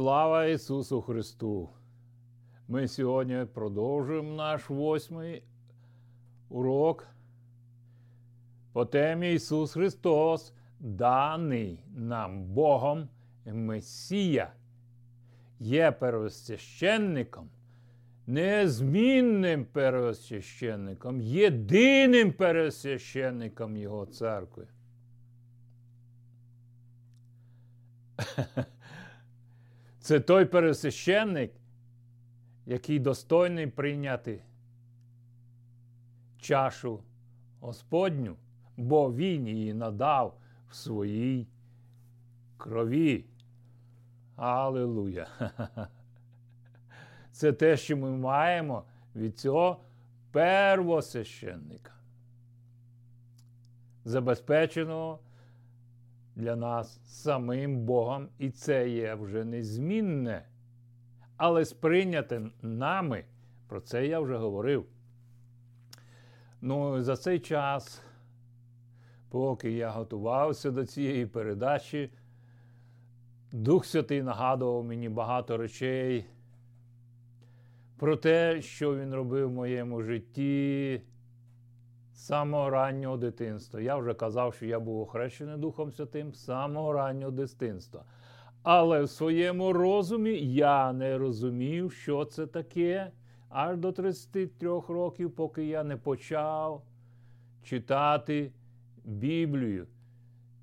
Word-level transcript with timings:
Слава 0.00 0.44
Ісусу 0.44 1.02
Христу! 1.02 1.68
Ми 2.68 2.88
сьогодні 2.88 3.46
продовжуємо 3.54 4.34
наш 4.34 4.70
восьмий 4.70 5.42
урок 6.48 7.06
по 8.72 8.84
темі 8.84 9.34
Ісус 9.34 9.72
Христос, 9.72 10.52
даний 10.78 11.80
нам 11.96 12.44
Богом 12.44 13.08
Месія, 13.46 14.52
є 15.58 15.92
первосвященником, 15.92 17.50
незмінним 18.26 19.64
первосвященником, 19.64 21.20
єдиним 21.20 22.32
первосвященником 22.32 23.76
Його 23.76 24.06
церкви. 24.06 24.66
Це 30.10 30.20
той 30.20 30.44
пересвященник, 30.44 31.52
який 32.66 32.98
достойний 32.98 33.66
прийняти 33.66 34.42
чашу 36.38 37.02
Господню, 37.60 38.36
бо 38.76 39.14
Він 39.14 39.48
її 39.48 39.74
надав 39.74 40.38
в 40.70 40.74
своїй 40.74 41.46
крові. 42.56 43.24
Аллилуйя! 44.36 45.26
Це 47.32 47.52
те, 47.52 47.76
що 47.76 47.96
ми 47.96 48.10
маємо 48.10 48.84
від 49.16 49.38
цього 49.38 49.80
первосвященника, 50.32 51.92
забезпеченого 54.04 55.18
для 56.40 56.56
нас 56.56 57.00
самим 57.04 57.78
Богом, 57.78 58.28
і 58.38 58.50
це 58.50 58.88
є 58.88 59.14
вже 59.14 59.44
незмінне. 59.44 60.46
Але 61.36 61.64
сприйняте 61.64 62.50
нами, 62.62 63.24
про 63.68 63.80
це 63.80 64.06
я 64.06 64.20
вже 64.20 64.36
говорив. 64.36 64.86
Ну, 66.60 67.02
за 67.02 67.16
цей 67.16 67.38
час, 67.38 68.02
поки 69.28 69.70
я 69.72 69.90
готувався 69.90 70.70
до 70.70 70.86
цієї 70.86 71.26
передачі, 71.26 72.10
Дух 73.52 73.86
Святий 73.86 74.22
нагадував 74.22 74.84
мені 74.84 75.08
багато 75.08 75.56
речей 75.56 76.26
про 77.96 78.16
те, 78.16 78.62
що 78.62 78.96
він 78.96 79.14
робив 79.14 79.48
в 79.48 79.52
моєму 79.52 80.02
житті 80.02 81.02
самого 82.20 82.70
раннього 82.70 83.16
дитинства. 83.16 83.80
Я 83.80 83.96
вже 83.96 84.14
казав, 84.14 84.54
що 84.54 84.66
я 84.66 84.80
був 84.80 85.00
охрещений 85.00 85.56
Духом 85.56 85.92
Святим 85.92 86.34
з 86.34 86.44
самого 86.44 86.92
раннього 86.92 87.30
дитинства. 87.30 88.04
Але 88.62 89.02
в 89.02 89.10
своєму 89.10 89.72
розумі 89.72 90.30
я 90.54 90.92
не 90.92 91.18
розумів, 91.18 91.92
що 91.92 92.24
це 92.24 92.46
таке 92.46 93.10
аж 93.48 93.76
до 93.76 93.92
33 93.92 94.68
років, 94.88 95.30
поки 95.30 95.64
я 95.64 95.84
не 95.84 95.96
почав 95.96 96.82
читати 97.62 98.52
Біблію. 99.04 99.86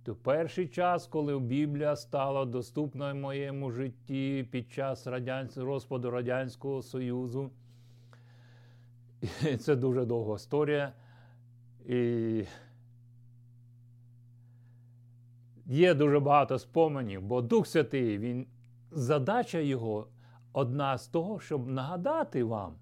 То 0.03 0.15
перший 0.15 0.67
час, 0.67 1.07
коли 1.07 1.39
Біблія 1.39 1.95
стала 1.95 2.45
доступна 2.45 3.13
в 3.13 3.15
моєму 3.15 3.71
житті 3.71 4.47
під 4.51 4.71
час 4.71 5.07
розпаду 5.55 6.11
Радянського 6.11 6.81
Союзу, 6.81 7.51
це 9.59 9.75
дуже 9.75 10.05
довга 10.05 10.35
історія. 10.35 10.93
Є 15.65 15.93
дуже 15.93 16.19
багато 16.19 16.59
споменів, 16.59 17.21
бо 17.21 17.41
Дух 17.41 17.67
Святий, 17.67 18.17
він, 18.17 18.47
задача 18.91 19.59
його 19.59 20.07
одна 20.53 20.97
з 20.97 21.07
того, 21.07 21.39
щоб 21.39 21.67
нагадати 21.67 22.43
вам 22.43 22.75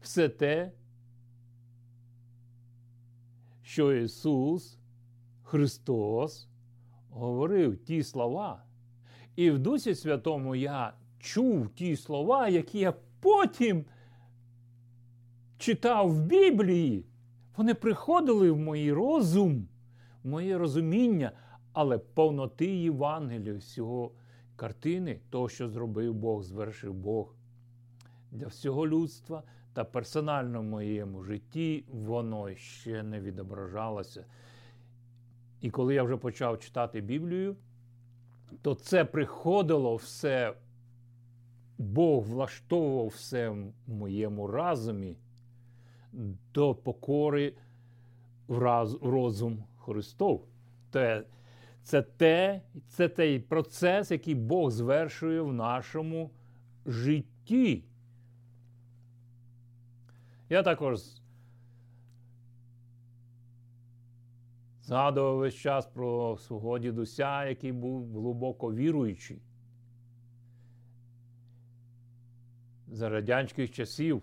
все 0.00 0.28
те, 0.28 0.72
що 3.62 3.92
Ісус 3.92 4.78
Христос 5.42 6.48
говорив 7.10 7.84
ті 7.84 8.02
слова. 8.02 8.64
І 9.36 9.50
в 9.50 9.58
Дусі 9.58 9.94
Святому 9.94 10.54
я 10.54 10.92
чув 11.18 11.68
ті 11.68 11.96
слова, 11.96 12.48
які 12.48 12.78
я 12.78 12.94
потім 13.20 13.84
читав 15.58 16.10
в 16.10 16.20
Біблії. 16.20 17.06
Вони 17.56 17.74
приходили 17.74 18.50
в 18.50 18.58
мій 18.58 18.92
розум, 18.92 19.68
в 20.24 20.28
моє 20.28 20.58
розуміння, 20.58 21.32
але 21.72 21.98
повноти 21.98 22.66
Євангелія, 22.66 23.54
всього 23.54 24.12
картини, 24.56 25.20
того, 25.30 25.48
що 25.48 25.68
зробив 25.68 26.14
Бог, 26.14 26.42
звершив 26.42 26.94
Бог 26.94 27.34
для 28.30 28.46
всього 28.46 28.86
людства 28.86 29.42
та 29.72 29.84
персонально 29.84 30.60
в 30.60 30.64
моєму 30.64 31.22
житті, 31.22 31.84
воно 31.92 32.54
ще 32.54 33.02
не 33.02 33.20
відображалося. 33.20 34.24
І 35.60 35.70
коли 35.70 35.94
я 35.94 36.02
вже 36.02 36.16
почав 36.16 36.58
читати 36.58 37.00
Біблію, 37.00 37.56
то 38.62 38.74
це 38.74 39.04
приходило 39.04 39.96
все, 39.96 40.54
Бог 41.78 42.24
влаштовував 42.24 43.06
все 43.06 43.48
в 43.48 43.72
моєму 43.86 44.46
разумі 44.46 45.16
до 46.54 46.74
покори 46.74 47.54
в 48.48 48.58
розум 49.02 49.64
Христов. 49.76 50.46
Це, 50.90 51.24
це, 51.82 52.02
те, 52.02 52.62
це 52.88 53.08
той 53.08 53.38
процес, 53.38 54.10
який 54.10 54.34
Бог 54.34 54.70
звершує 54.70 55.40
в 55.40 55.52
нашому 55.52 56.30
житті. 56.86 57.84
Я 60.48 60.62
також 60.62 61.00
згадував 64.82 65.38
весь 65.38 65.54
час 65.54 65.86
про 65.86 66.36
свого 66.36 66.78
дідуся, 66.78 67.44
який 67.44 67.72
був 67.72 68.12
глибоко 68.12 68.74
віруючий. 68.74 69.42
За 72.88 73.08
радянських 73.08 73.70
часів. 73.70 74.22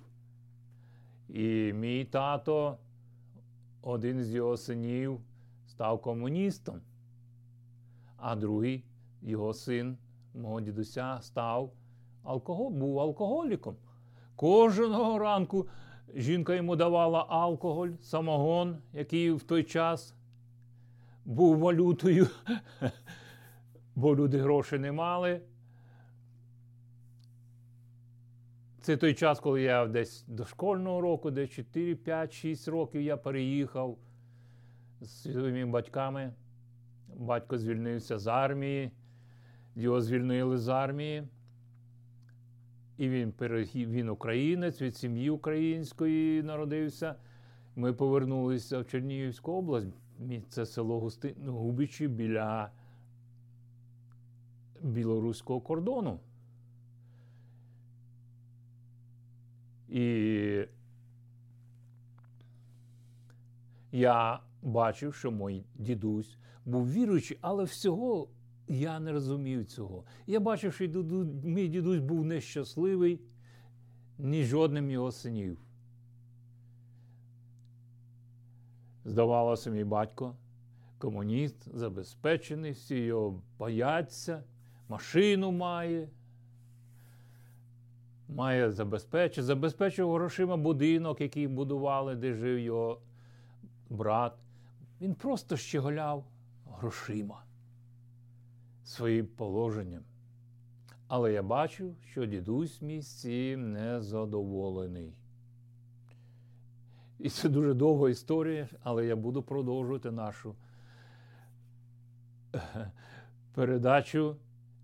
І 1.30 1.74
мій 1.74 2.06
тато, 2.06 2.78
один 3.82 4.24
з 4.24 4.32
його 4.32 4.58
синів, 4.58 5.20
став 5.68 6.02
комуністом, 6.02 6.82
а 8.18 8.36
другий 8.36 8.84
його 9.22 9.54
син, 9.54 9.98
мого 10.34 10.62
дідуся, 10.62 11.20
став 11.22 11.74
алкоголь, 12.24 12.72
був 12.72 13.00
алкоголіком. 13.00 13.76
Кожного 14.36 15.20
ранку 15.20 15.68
жінка 16.16 16.56
йому 16.56 16.76
давала 16.76 17.26
алкоголь, 17.30 17.90
самогон, 18.02 18.78
який 18.94 19.32
в 19.32 19.44
той 19.44 19.64
час 19.64 20.16
був 21.26 21.58
валютою, 21.58 22.28
бо 23.96 24.16
люди 24.16 24.38
грошей 24.38 24.80
не 24.80 24.92
мали. 24.92 25.42
Це 28.82 28.98
той 28.98 29.14
час, 29.14 29.40
коли 29.40 29.62
я 29.62 29.88
десь 29.88 30.26
до 30.28 30.46
школьного 30.46 31.02
року, 31.02 31.32
десь 31.32 31.50
4, 31.50 31.96
5, 31.96 32.34
6 32.34 32.68
років 32.68 33.02
я 33.02 33.18
переїхав 33.18 33.98
з 35.02 35.22
своїми 35.22 35.72
батьками. 35.72 36.34
Батько 37.16 37.58
звільнився 37.58 38.18
з 38.18 38.28
армії, 38.28 38.92
його 39.76 40.02
звільнили 40.02 40.58
з 40.58 40.68
армії. 40.68 41.28
І 42.98 43.10
він 43.10 43.34
він 43.74 44.10
українець 44.10 44.82
від 44.82 44.96
сім'ї 44.96 45.30
української 45.30 46.44
народився. 46.44 47.16
Ми 47.76 47.94
повернулися 47.94 48.80
в 48.80 48.88
Чернігівську 48.88 49.52
область. 49.52 49.88
Це 50.50 50.66
село 50.66 51.00
Густи... 51.00 51.36
Губичі 51.48 52.08
біля 52.08 52.72
білоруського 54.82 55.62
кордону. 55.62 56.20
І 59.90 60.68
я 63.92 64.40
бачив, 64.62 65.16
що 65.16 65.32
мій 65.32 65.66
дідусь 65.76 66.38
був 66.66 66.92
віруючий, 66.92 67.38
але 67.42 67.64
всього 67.64 68.28
я 68.68 69.00
не 69.00 69.12
розумів 69.12 69.66
цього. 69.66 70.04
Я 70.28 70.40
бачив, 70.40 70.74
що 70.74 70.88
мій 71.44 71.68
дідусь 71.68 72.00
був 72.00 72.26
нещасливий 72.26 73.22
ні 74.18 74.44
жодним 74.44 74.92
його 74.92 75.12
синів. 75.12 75.60
Здавалося, 79.06 79.70
мій 79.70 79.84
батько, 79.84 80.36
комуніст, 80.98 81.78
забезпечений, 81.78 82.72
всі 82.72 82.96
його 82.96 83.42
бояться, 83.60 84.44
машину 84.90 85.52
має 85.52 86.10
має 88.30 88.72
забезпечити, 88.72 89.44
забезпечив 89.44 90.14
грошима 90.14 90.58
будинок, 90.58 91.22
який 91.22 91.48
будували, 91.48 92.16
де 92.16 92.34
жив 92.34 92.60
його 92.60 93.02
брат. 93.90 94.34
Він 95.02 95.16
просто 95.16 95.58
щеголяв 95.58 96.26
грошима 96.72 97.44
своїм 98.84 99.28
положенням. 99.28 100.04
Але 101.08 101.34
я 101.34 101.44
бачу, 101.44 101.96
що 102.12 102.26
дідусь 102.26 102.82
мій 102.82 103.02
з 103.02 103.22
цим 103.22 103.72
незадоволений. 103.72 105.14
І 107.20 107.30
це 107.30 107.50
дуже 107.50 107.74
довга 107.74 108.10
історія, 108.10 108.68
але 108.84 109.06
я 109.06 109.16
буду 109.16 109.44
продовжувати 109.44 110.12
нашу 110.12 110.56
передачу. 113.54 114.36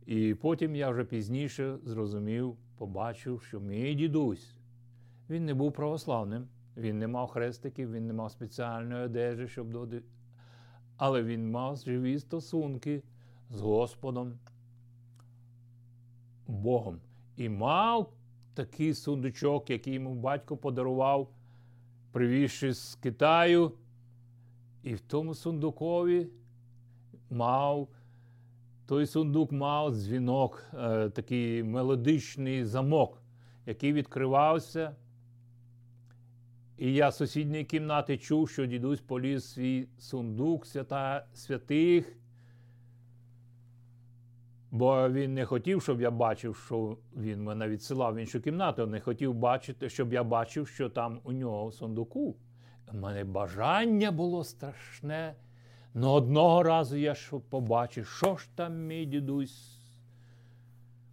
І 0.05 0.33
потім 0.33 0.75
я 0.75 0.89
вже 0.89 1.03
пізніше 1.03 1.77
зрозумів, 1.83 2.57
побачив, 2.77 3.41
що 3.41 3.59
мій 3.59 3.95
дідусь, 3.95 4.55
він 5.29 5.45
не 5.45 5.53
був 5.53 5.71
православним, 5.71 6.47
він 6.77 6.99
не 6.99 7.07
мав 7.07 7.27
хрестиків, 7.27 7.91
він 7.91 8.07
не 8.07 8.13
мав 8.13 8.31
спеціальної 8.31 9.03
одежі, 9.03 9.47
щоб 9.47 9.71
доди. 9.71 10.03
Але 10.97 11.23
він 11.23 11.51
мав 11.51 11.77
живі 11.77 12.19
стосунки 12.19 13.03
з 13.49 13.61
Господом 13.61 14.39
Богом. 16.47 16.99
І 17.37 17.49
мав 17.49 18.13
такий 18.53 18.93
сундучок, 18.93 19.69
який 19.69 19.93
йому 19.93 20.15
батько 20.15 20.57
подарував, 20.57 21.29
привізши 22.11 22.73
з 22.73 22.95
Китаю. 22.95 23.71
І 24.83 24.93
в 24.93 24.99
тому 24.99 25.33
сундукові 25.33 26.27
мав. 27.29 27.87
Той 28.87 29.05
сундук 29.05 29.51
мав 29.51 29.95
дзвінок, 29.95 30.63
е, 30.73 31.09
такий 31.09 31.63
мелодичний 31.63 32.65
замок, 32.65 33.21
який 33.65 33.93
відкривався. 33.93 34.95
І 36.77 36.93
я 36.93 37.11
з 37.11 37.17
сусідньої 37.17 37.63
кімнати 37.63 38.17
чув, 38.17 38.49
що 38.49 38.65
дідусь 38.65 39.01
поліз 39.01 39.51
свій 39.51 39.87
сундук 39.97 40.65
свята, 40.65 41.25
святих, 41.33 42.17
бо 44.71 45.09
він 45.09 45.33
не 45.33 45.45
хотів, 45.45 45.81
щоб 45.81 46.01
я 46.01 46.11
бачив, 46.11 46.55
що 46.55 46.97
він 47.17 47.43
мене 47.43 47.69
відсилав 47.69 48.15
в 48.15 48.17
іншу 48.17 48.41
кімнату. 48.41 48.87
Не 48.87 48.99
хотів 48.99 49.33
бачити, 49.33 49.89
щоб 49.89 50.13
я 50.13 50.23
бачив, 50.23 50.67
що 50.67 50.89
там 50.89 51.19
у 51.23 51.31
нього 51.31 51.67
в 51.67 51.73
сундуку. 51.73 52.35
У 52.93 52.97
мене 52.97 53.23
бажання 53.23 54.11
було 54.11 54.43
страшне. 54.43 55.35
Ну 55.97 56.11
одного 56.11 56.63
разу 56.63 56.97
я 56.97 57.15
ж 57.15 57.39
побачив, 57.49 58.07
що 58.07 58.35
ж 58.35 58.49
там 58.55 58.85
мій 58.85 59.05
дідусь 59.05 59.79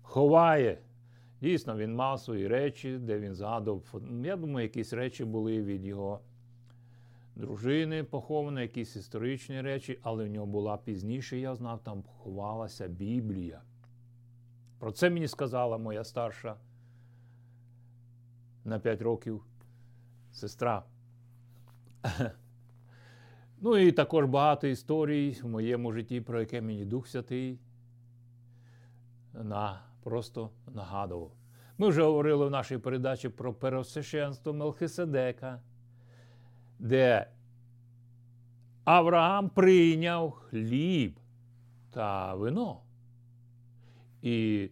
ховає. 0.02 0.79
Дійсно, 1.40 1.76
він 1.76 1.94
мав 1.94 2.20
свої 2.20 2.49
речі, 2.49 2.99
де 2.99 3.19
він 3.19 3.34
згадував. 3.34 4.02
Я 4.25 4.37
думаю, 4.37 4.67
якісь 4.67 4.93
речі 4.93 5.25
були 5.25 5.62
від 5.62 5.84
його 5.84 6.20
дружини 7.37 8.05
поховані, 8.05 8.61
якісь 8.61 8.96
історичні 8.96 9.61
речі, 9.61 9.99
але 10.02 10.25
в 10.25 10.29
нього 10.29 10.46
була 10.46 10.76
пізніше, 10.76 11.38
я 11.38 11.55
знав, 11.55 11.81
там 11.84 12.02
ховалася 12.02 12.88
Біблія. 12.88 13.61
Про 14.79 14.93
це 14.93 15.11
мені 15.11 15.29
сказала 15.29 15.79
моя 15.79 16.05
старша 16.05 16.56
на 18.64 18.79
5 18.79 19.02
років 19.02 19.44
сестра. 20.32 20.82
Ну 23.64 23.76
і 23.76 23.93
також 23.93 24.26
багато 24.26 24.67
історій 24.67 25.38
в 25.43 25.49
моєму 25.49 25.93
житті, 25.93 26.20
про 26.20 26.41
яке 26.41 26.61
мені 26.61 26.85
Дух 26.85 27.09
Святий 27.09 27.59
на, 29.32 29.81
просто 30.03 30.50
нагадував. 30.75 31.32
Ми 31.79 31.88
вже 31.88 32.03
говорили 32.03 32.47
в 32.47 32.50
нашій 32.50 32.79
передачі 32.79 33.29
про 33.29 33.55
пересвященство 33.55 34.53
Мелхиседека, 34.53 35.61
де 36.79 37.26
Авраам 38.85 39.49
прийняв 39.49 40.31
хліб 40.32 41.20
та 41.91 42.35
вино. 42.35 42.81
І 44.23 44.69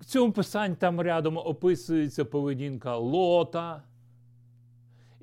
в 0.00 0.04
цьому 0.04 0.32
писанні 0.32 0.76
там 0.76 1.00
рядом 1.00 1.36
описується 1.36 2.24
поведінка 2.24 2.96
Лота. 2.96 3.82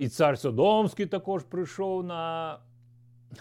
І 0.01 0.09
цар 0.09 0.39
Содомський 0.39 1.05
також 1.05 1.43
прийшов 1.43 2.03
на, 2.03 2.57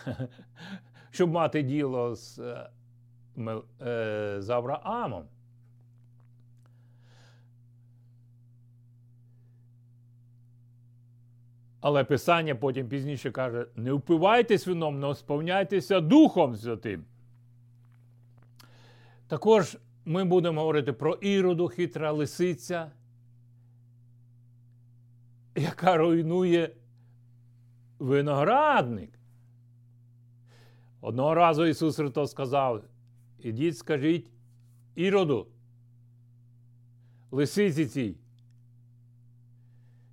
щоб 1.11 1.31
мати 1.31 1.63
діло 1.63 2.15
з, 2.15 2.39
е, 2.39 4.37
з 4.39 4.51
Авраамом. 4.51 5.25
Але 11.81 12.05
Писання 12.05 12.55
потім 12.55 12.89
пізніше 12.89 13.31
каже: 13.31 13.67
не 13.77 13.93
впивайтесь 13.93 14.67
вином, 14.67 15.05
але 15.05 15.15
сповняйтеся 15.15 16.01
Духом 16.01 16.57
Святим. 16.57 17.05
Також 19.29 19.77
ми 20.05 20.25
будемо 20.25 20.61
говорити 20.61 20.93
про 20.93 21.15
іроду, 21.15 21.69
хитра 21.69 22.13
лисиця 22.13 22.91
яка 25.57 25.97
руйнує 25.97 26.71
виноградник. 27.99 29.11
Одного 31.01 31.35
разу 31.35 31.67
Ісус 31.67 31.97
Христос 31.97 32.31
сказав: 32.31 32.85
ідіть, 33.39 33.79
скажіть 33.79 34.31
іроду, 34.95 35.47
лисиці 37.31 37.87
цій, 37.87 38.17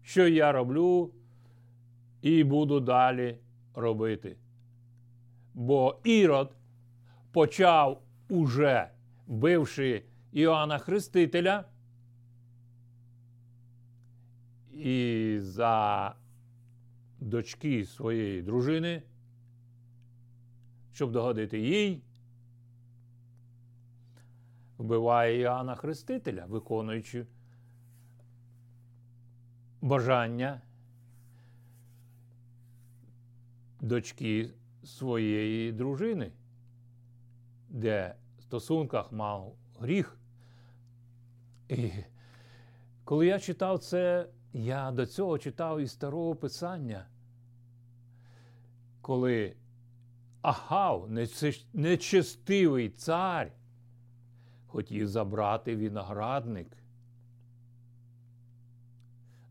що 0.01 0.27
я 0.27 0.51
роблю 0.51 1.13
і 2.21 2.43
буду 2.43 2.79
далі 2.79 3.37
робити. 3.73 4.37
Бо 5.53 5.99
Ірод 6.03 6.55
почав 7.31 8.01
уже, 8.29 8.89
вбивши 9.27 10.03
Іоанна 10.31 10.77
Хрестителя 10.77 11.65
і 14.77 15.39
за 15.39 16.15
дочки 17.19 17.85
своєї 17.85 18.41
дружини, 18.41 19.03
щоб 20.93 21.11
догодити 21.11 21.59
їй, 21.59 22.01
вбиває 24.77 25.39
Іоанна 25.39 25.75
Хрестителя, 25.75 26.45
виконуючи 26.45 27.25
бажання 29.81 30.61
дочки 33.81 34.49
своєї 34.83 35.71
дружини, 35.71 36.31
де 37.69 38.15
в 38.39 38.41
стосунках 38.41 39.11
мав 39.11 39.55
гріх. 39.79 40.17
І 41.69 41.91
коли 43.03 43.27
я 43.27 43.39
читав 43.39 43.79
це 43.79 44.29
я 44.57 44.91
до 44.91 45.05
цього 45.05 45.37
читав 45.37 45.79
із 45.79 45.91
старого 45.91 46.35
Писання, 46.35 47.05
коли 49.01 49.55
Ахав, 50.41 51.09
нечестивий 51.73 52.89
цар, 52.89 53.51
хотів 54.67 55.07
забрати 55.07 55.75
виноградник. 55.75 56.77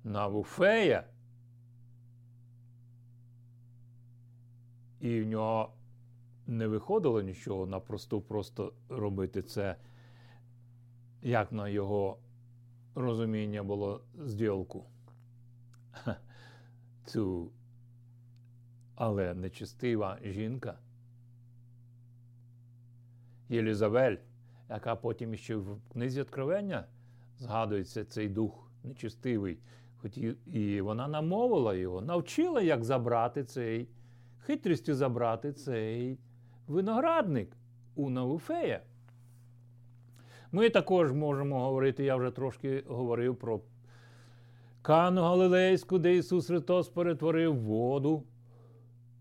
На 0.05 0.27
Вуфея, 0.27 1.05
і 5.01 5.21
в 5.21 5.27
нього 5.27 5.73
не 6.47 6.67
виходило 6.67 7.23
нічого 7.23 7.67
на 7.67 7.81
просту 7.81 8.21
просто 8.21 8.73
робити 8.89 9.43
це, 9.43 9.77
як 11.23 11.53
на 11.53 11.69
його 11.69 12.19
розуміння 12.95 13.63
було 13.63 14.01
зділку. 14.19 14.85
Цю, 17.07 17.51
але 18.95 19.35
нечистива 19.35 20.19
жінка. 20.25 20.79
Єлізавель, 23.49 24.17
яка 24.69 24.97
потім 24.97 25.37
ще 25.37 25.57
в 25.57 25.79
книзі 25.93 26.21
Откровення 26.21 26.85
згадується 27.39 28.05
цей 28.05 28.29
дух 28.29 28.71
нечистивий. 28.85 29.59
І 30.47 30.81
вона 30.81 31.09
намовила 31.09 31.75
його, 31.75 32.01
навчила, 32.01 32.61
як 32.63 32.85
забрати 32.85 33.45
цей, 33.45 33.89
хитрістю 34.39 34.95
забрати 34.95 35.53
цей 35.53 36.19
виноградник 36.67 37.57
у 37.95 38.11
Навуфея. 38.11 38.83
Ми 40.53 40.71
також 40.71 41.13
можемо 41.13 41.61
говорити, 41.61 42.05
я 42.05 42.17
вже 42.17 42.31
трошки 42.31 42.85
говорив 42.87 43.37
про 43.37 43.61
Кану 44.87 45.23
Галилейську, 45.23 45.99
де 45.99 46.17
Ісус 46.17 46.47
Христос 46.47 46.89
перетворив 46.89 47.57
воду 47.57 48.25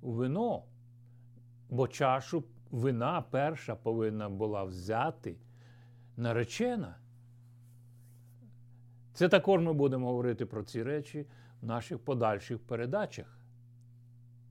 у 0.02 0.12
вино. 0.12 0.64
Бо 1.70 1.88
чашу 1.88 2.44
вина 2.72 3.24
перша 3.32 3.76
повинна 3.76 4.30
була 4.30 4.64
взяти 4.64 5.36
наречена. 6.18 6.96
Це 9.14 9.30
також 9.30 9.62
ми 9.62 9.74
будемо 9.74 10.08
говорити 10.08 10.46
про 10.46 10.64
ці 10.64 10.84
речі 10.84 11.26
в 11.62 11.66
наших 11.66 12.00
подальших 12.00 12.60
передачах. 12.60 13.40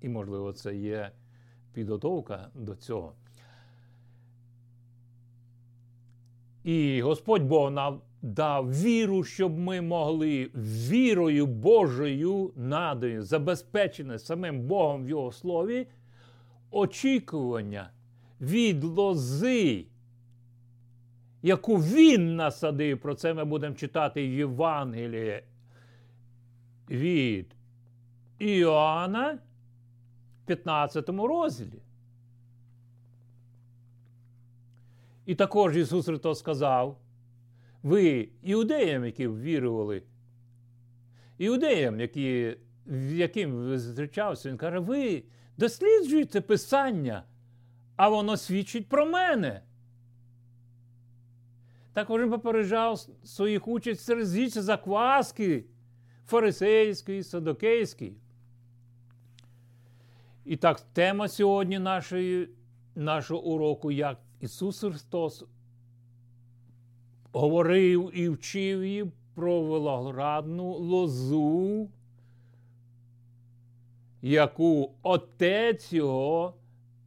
І, 0.00 0.08
можливо, 0.08 0.52
це 0.52 0.76
є 0.76 1.10
підготовка 1.72 2.50
до 2.54 2.74
цього. 2.74 3.12
І 6.64 7.02
Господь 7.02 7.42
Бог 7.42 7.70
нам 7.70 8.00
дав 8.24 8.72
віру, 8.72 9.24
щоб 9.24 9.58
ми 9.58 9.80
могли 9.80 10.50
вірою 10.54 11.46
Божою 11.46 12.52
надою, 12.56 13.22
забезпечене 13.22 14.18
самим 14.18 14.60
Богом 14.60 15.04
в 15.04 15.08
Його 15.08 15.32
слові, 15.32 15.86
очікування 16.70 17.90
від 18.40 18.84
лози, 18.84 19.86
яку 21.42 21.76
Він 21.76 22.36
насадив. 22.36 23.00
Про 23.00 23.14
це 23.14 23.34
ми 23.34 23.44
будемо 23.44 23.74
читати 23.74 24.28
в 24.28 24.32
Євангелії 24.32 25.42
від 26.90 27.56
Іоанна 28.38 29.38
в 30.42 30.46
15 30.46 31.08
розділі. 31.08 31.82
І 35.26 35.34
також 35.34 35.76
Ісус 35.76 36.06
Христос 36.06 36.38
сказав, 36.38 36.98
ви 37.84 38.28
іудеям, 38.42 39.04
які 39.04 39.28
вірували, 39.28 40.02
іудеям, 41.38 42.00
які, 42.00 42.56
яким 43.10 43.78
зустрічався, 43.78 44.48
Він 44.48 44.56
каже, 44.56 44.78
ви 44.78 45.22
досліджуєте 45.56 46.40
Писання, 46.40 47.24
а 47.96 48.08
воно 48.08 48.36
свідчить 48.36 48.88
про 48.88 49.06
мене. 49.06 49.62
Також 51.92 52.22
він 52.22 52.30
попереджав 52.30 53.00
своїх 53.24 53.68
участь 53.68 54.04
серед 54.04 54.26
закваски 54.50 55.64
фарисейської, 56.26 57.22
садокейської. 57.22 58.16
І 60.44 60.56
так, 60.56 60.80
тема 60.80 61.28
сьогодні 61.28 61.78
нашої, 61.78 62.48
нашого 62.94 63.42
уроку, 63.42 63.90
як 63.92 64.18
Ісус 64.40 64.80
Христос 64.80 65.44
говорив 67.34 68.10
і 68.14 68.28
вчив 68.28 68.84
її 68.84 69.12
про 69.34 69.62
виноградну 69.62 70.72
лозу, 70.72 71.90
яку 74.22 74.94
отець 75.02 75.92
його 75.92 76.54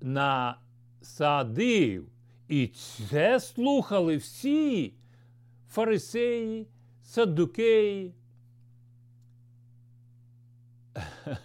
насадив. 0.01 2.07
І 2.48 2.67
це 2.67 3.39
слухали 3.39 4.17
всі 4.17 4.93
фарисеї, 5.69 6.67
садукеї. 7.03 8.13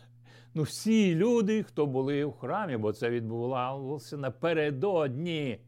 Ну, 0.55 0.63
всі 0.63 1.15
люди, 1.15 1.63
хто 1.63 1.87
були 1.87 2.25
в 2.25 2.33
храмі, 2.33 2.77
бо 2.77 2.93
це 2.93 3.11
відбувалося 3.11 4.17
напередодні 4.17 5.59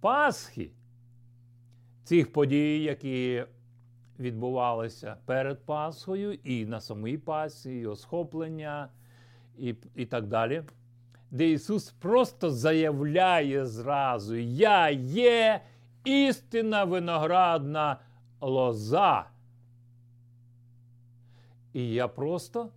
Пасхи 0.00 0.70
цих 2.08 2.32
подій, 2.32 2.82
які 2.82 3.44
відбувалися 4.18 5.16
перед 5.24 5.66
Пасхою, 5.66 6.32
і 6.32 6.66
на 6.66 6.80
самій 6.80 7.18
Пасхі, 7.18 7.78
і 7.78 7.86
осхоплення, 7.86 8.88
і, 9.58 9.74
і 9.94 10.06
так 10.06 10.26
далі. 10.26 10.62
Де 11.30 11.50
Ісус 11.50 11.90
просто 11.90 12.50
заявляє 12.50 13.66
зразу: 13.66 14.36
Я 14.36 14.90
є 14.90 15.60
істинна 16.04 16.84
виноградна 16.84 17.96
лоза. 18.40 19.24
І 21.72 21.92
я 21.92 22.08
просто 22.08 22.70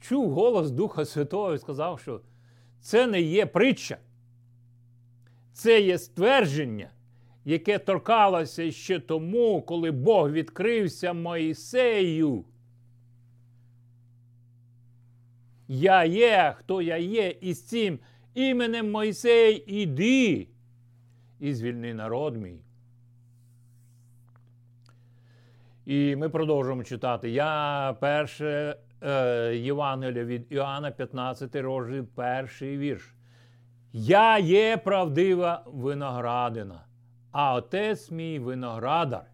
чув 0.00 0.30
голос 0.30 0.70
Духа 0.70 1.04
Святого 1.04 1.54
і 1.54 1.58
сказав, 1.58 2.00
що 2.00 2.20
це 2.80 3.06
не 3.06 3.20
є 3.20 3.46
притча, 3.46 3.98
це 5.52 5.80
є 5.80 5.98
ствердження, 5.98 6.90
яке 7.44 7.78
торкалося 7.78 8.70
ще 8.70 9.00
тому, 9.00 9.62
коли 9.62 9.90
Бог 9.90 10.30
відкрився 10.30 11.12
Моїсею. 11.12 12.44
Я 15.68 16.04
є, 16.04 16.54
хто 16.58 16.82
я 16.82 16.96
є, 16.96 17.34
і 17.40 17.54
з 17.54 17.66
цим 17.66 17.98
іменем 18.34 18.90
Мойсей 18.90 19.64
іди 19.66 20.48
і 21.40 21.54
звільни 21.54 21.94
народ 21.94 22.36
мій. 22.36 22.60
І 25.86 26.16
ми 26.16 26.28
продовжуємо 26.28 26.84
читати. 26.84 27.30
Я 27.30 27.96
перше 28.00 28.76
е, 29.02 29.56
Євангелія 29.56 30.24
від 30.24 30.46
Іоанна, 30.50 30.90
15 30.90 31.56
розділ, 31.56 32.06
перший 32.14 32.78
вірш. 32.78 33.14
Я 33.92 34.38
є 34.38 34.76
правдива 34.76 35.62
виноградина, 35.66 36.84
а 37.34 37.54
отець 37.54 38.10
мій 38.10 38.38
виноградар. 38.38 39.24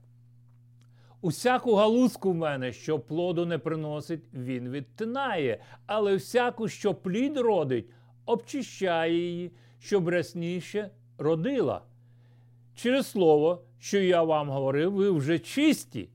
Усяку 1.21 1.75
галузку 1.75 2.30
в 2.30 2.35
мене, 2.35 2.73
що 2.73 2.99
плоду 2.99 3.47
не 3.47 3.59
приносить, 3.59 4.23
він 4.35 4.71
відтинає, 4.71 5.62
але 5.87 6.16
всяку, 6.16 6.69
що 6.69 6.95
плід 6.95 7.37
родить, 7.37 7.87
обчищає 8.26 9.14
її, 9.14 9.50
щоб 9.78 10.09
рясніше 10.09 10.90
родила. 11.19 11.83
Через 12.75 13.07
слово, 13.07 13.62
що 13.78 13.99
я 13.99 14.23
вам 14.23 14.49
говорив, 14.49 14.92
ви 14.92 15.11
вже 15.11 15.38
чисті. 15.38 16.09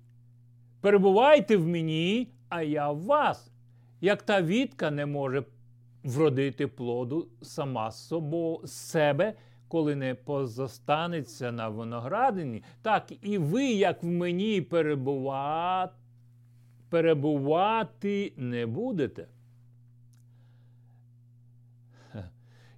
Перебувайте 0.81 1.57
в 1.57 1.67
мені, 1.67 2.27
а 2.49 2.61
я 2.61 2.91
в 2.91 3.03
вас. 3.03 3.51
Як 4.01 4.21
та 4.21 4.41
вітка 4.41 4.91
не 4.91 5.05
може 5.05 5.43
вродити 6.03 6.67
плоду 6.67 7.27
сама 7.41 7.91
з 7.91 8.07
собою 8.07 8.67
себе, 8.67 9.33
коли 9.67 9.95
не 9.95 10.15
позостанеться 10.15 11.51
на 11.51 11.69
виноградині, 11.69 12.63
так 12.81 13.11
і 13.21 13.37
ви, 13.37 13.65
як 13.65 14.03
в 14.03 14.07
мені 14.07 14.61
перебувати, 14.61 15.93
перебувати 16.89 18.33
не 18.37 18.65
будете. 18.65 19.27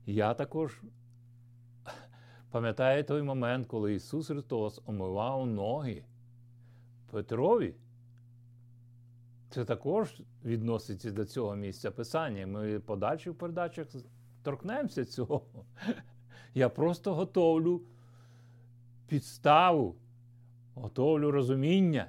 Я 0.05 0.33
також 0.33 0.81
пам'ятаю 2.51 3.03
той 3.03 3.21
момент, 3.21 3.67
коли 3.67 3.93
Ісус 3.93 4.27
Христос 4.27 4.81
омивав 4.85 5.47
ноги 5.47 6.03
Петрові. 7.11 7.75
Це 9.49 9.65
також 9.65 10.21
відноситься 10.45 11.11
до 11.11 11.25
цього 11.25 11.55
місця 11.55 11.91
писання. 11.91 12.47
Ми 12.47 12.77
в 12.77 13.35
передачах 13.35 13.87
торкнемося 14.43 15.05
цього. 15.05 15.65
Я 16.53 16.69
просто 16.69 17.13
готовлю 17.13 17.81
підставу, 19.07 19.95
готовлю 20.75 21.31
розуміння 21.31 22.07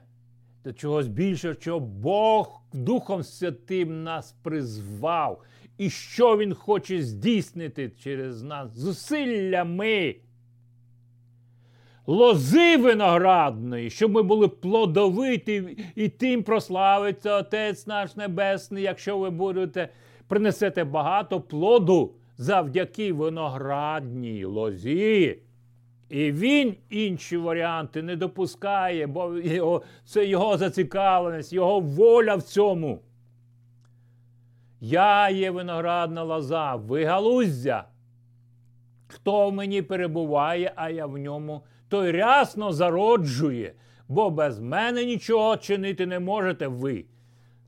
до 0.65 0.73
чогось 0.73 1.09
більшого, 1.09 1.55
що 1.55 1.81
Бог 1.81 2.61
Духом 2.73 3.23
Святим 3.23 4.03
нас 4.03 4.35
призвав. 4.43 5.43
І 5.79 5.91
що 5.91 6.37
Він 6.37 6.55
хоче 6.55 7.03
здійснити 7.03 7.93
через 8.03 8.43
нас? 8.43 8.77
Зусиллями. 8.77 10.17
Лози 12.07 12.77
виноградної, 12.77 13.91
щоб 13.91 14.13
ми 14.13 14.23
були 14.23 14.49
плодовиті, 14.49 15.79
і 15.95 16.09
тим 16.09 16.43
прославиться 16.43 17.35
Отець 17.35 17.87
наш 17.87 18.17
Небесний, 18.17 18.83
якщо 18.83 19.19
ви 19.19 19.31
будете 19.31 19.89
принесете 20.29 20.85
багато 20.85 21.41
плоду 21.41 22.15
завдяки 22.39 23.13
виноградній 23.13 24.45
лозі. 24.45 25.39
І 26.09 26.33
він 26.33 26.77
інші 26.91 27.37
варіанти 27.37 28.03
не 28.03 28.17
допускає, 28.17 29.07
бо 29.07 29.39
його, 29.39 29.83
це 30.05 30.27
його 30.27 30.57
зацікавленість, 30.57 31.53
його 31.53 31.81
воля 31.81 32.37
в 32.37 32.43
цьому. 32.43 33.03
Я 34.81 35.31
є 35.31 35.51
виноградна 35.51 36.23
лоза, 36.23 36.75
ви 36.75 37.05
галуздя. 37.05 37.85
Хто 39.07 39.51
в 39.51 39.53
мені 39.53 39.83
перебуває, 39.83 40.73
а 40.77 40.91
я 40.91 41.07
в 41.07 41.19
ньому, 41.19 41.63
той 41.89 42.11
рясно 42.11 42.73
зароджує, 42.73 43.73
бо 44.09 44.31
без 44.31 44.61
мене 44.61 45.05
нічого 45.05 45.57
чинити 45.57 46.07
не 46.07 46.19
можете 46.19 46.67
ви. 46.67 47.05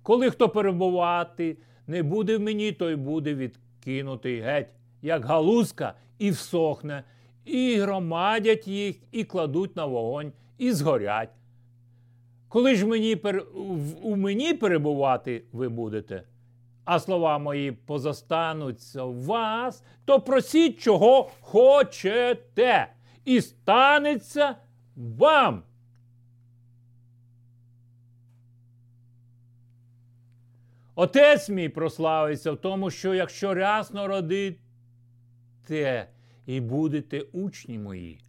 Коли 0.03 0.31
хто 0.31 0.49
перебувати 0.49 1.57
не 1.87 2.03
буде 2.03 2.37
в 2.37 2.41
мені, 2.41 2.73
той 2.73 2.97
буде 2.97 3.35
відкинутий 3.81 4.41
геть, 4.41 4.69
як 5.03 5.25
галузка, 5.25 5.95
і 6.19 6.31
всохне, 6.31 7.05
і 7.45 7.77
громадять 7.77 8.69
їх, 8.69 8.97
і 9.13 9.25
кладуть 9.25 9.77
на 9.77 9.85
вогонь, 9.85 10.33
і 10.59 10.73
згорять. 10.73 11.31
Коли 12.49 12.75
ж 12.75 12.87
мені 12.87 13.17
у 14.03 14.17
мені 14.17 14.55
перебувати 14.55 15.45
ви 15.53 15.69
будете, 15.69 16.23
а 16.85 17.01
слова 17.01 17.39
мої 17.39 17.73
позостануться 17.73 19.05
в 19.05 19.25
вас, 19.25 19.83
то 20.05 20.21
просіть, 20.21 20.81
чого 20.81 21.31
хочете, 21.41 22.93
і 23.25 23.41
станеться 23.41 24.57
вам. 24.97 25.63
Отець 31.01 31.49
мій 31.49 31.69
прославиться 31.69 32.53
в 32.53 32.57
тому, 32.57 32.91
що 32.91 33.15
якщо 33.15 33.55
рясно 33.55 34.09
родите 34.09 36.09
і 36.47 36.61
будете 36.61 37.21
учні 37.21 37.79
мої. 37.79 38.21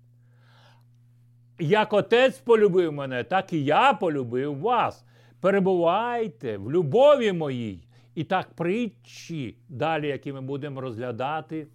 як 1.59 1.93
отець 1.93 2.39
полюбив 2.39 2.93
мене, 2.93 3.23
так 3.23 3.53
і 3.53 3.63
я 3.63 3.93
полюбив 3.93 4.59
вас. 4.59 5.05
Перебувайте 5.39 6.57
в 6.57 6.71
любові 6.71 7.31
моїй. 7.31 7.87
І 8.15 8.23
так 8.23 8.53
притчі, 8.53 9.57
далі, 9.69 10.07
які 10.07 10.33
ми 10.33 10.41
будемо 10.41 10.81
розглядати, 10.81 11.67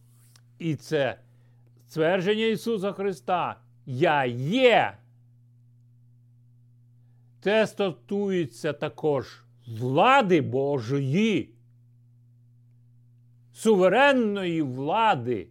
і 0.59 0.75
це 0.75 1.19
ствердження 1.89 2.45
Ісуса 2.45 2.93
Христа. 2.93 3.57
Я 3.87 4.25
є. 4.25 4.99
Це 7.41 7.67
стосується 7.67 8.73
також 8.73 9.46
влади 9.67 10.41
Божої, 10.41 11.51
суверенної 13.53 14.63
влади, 14.63 15.49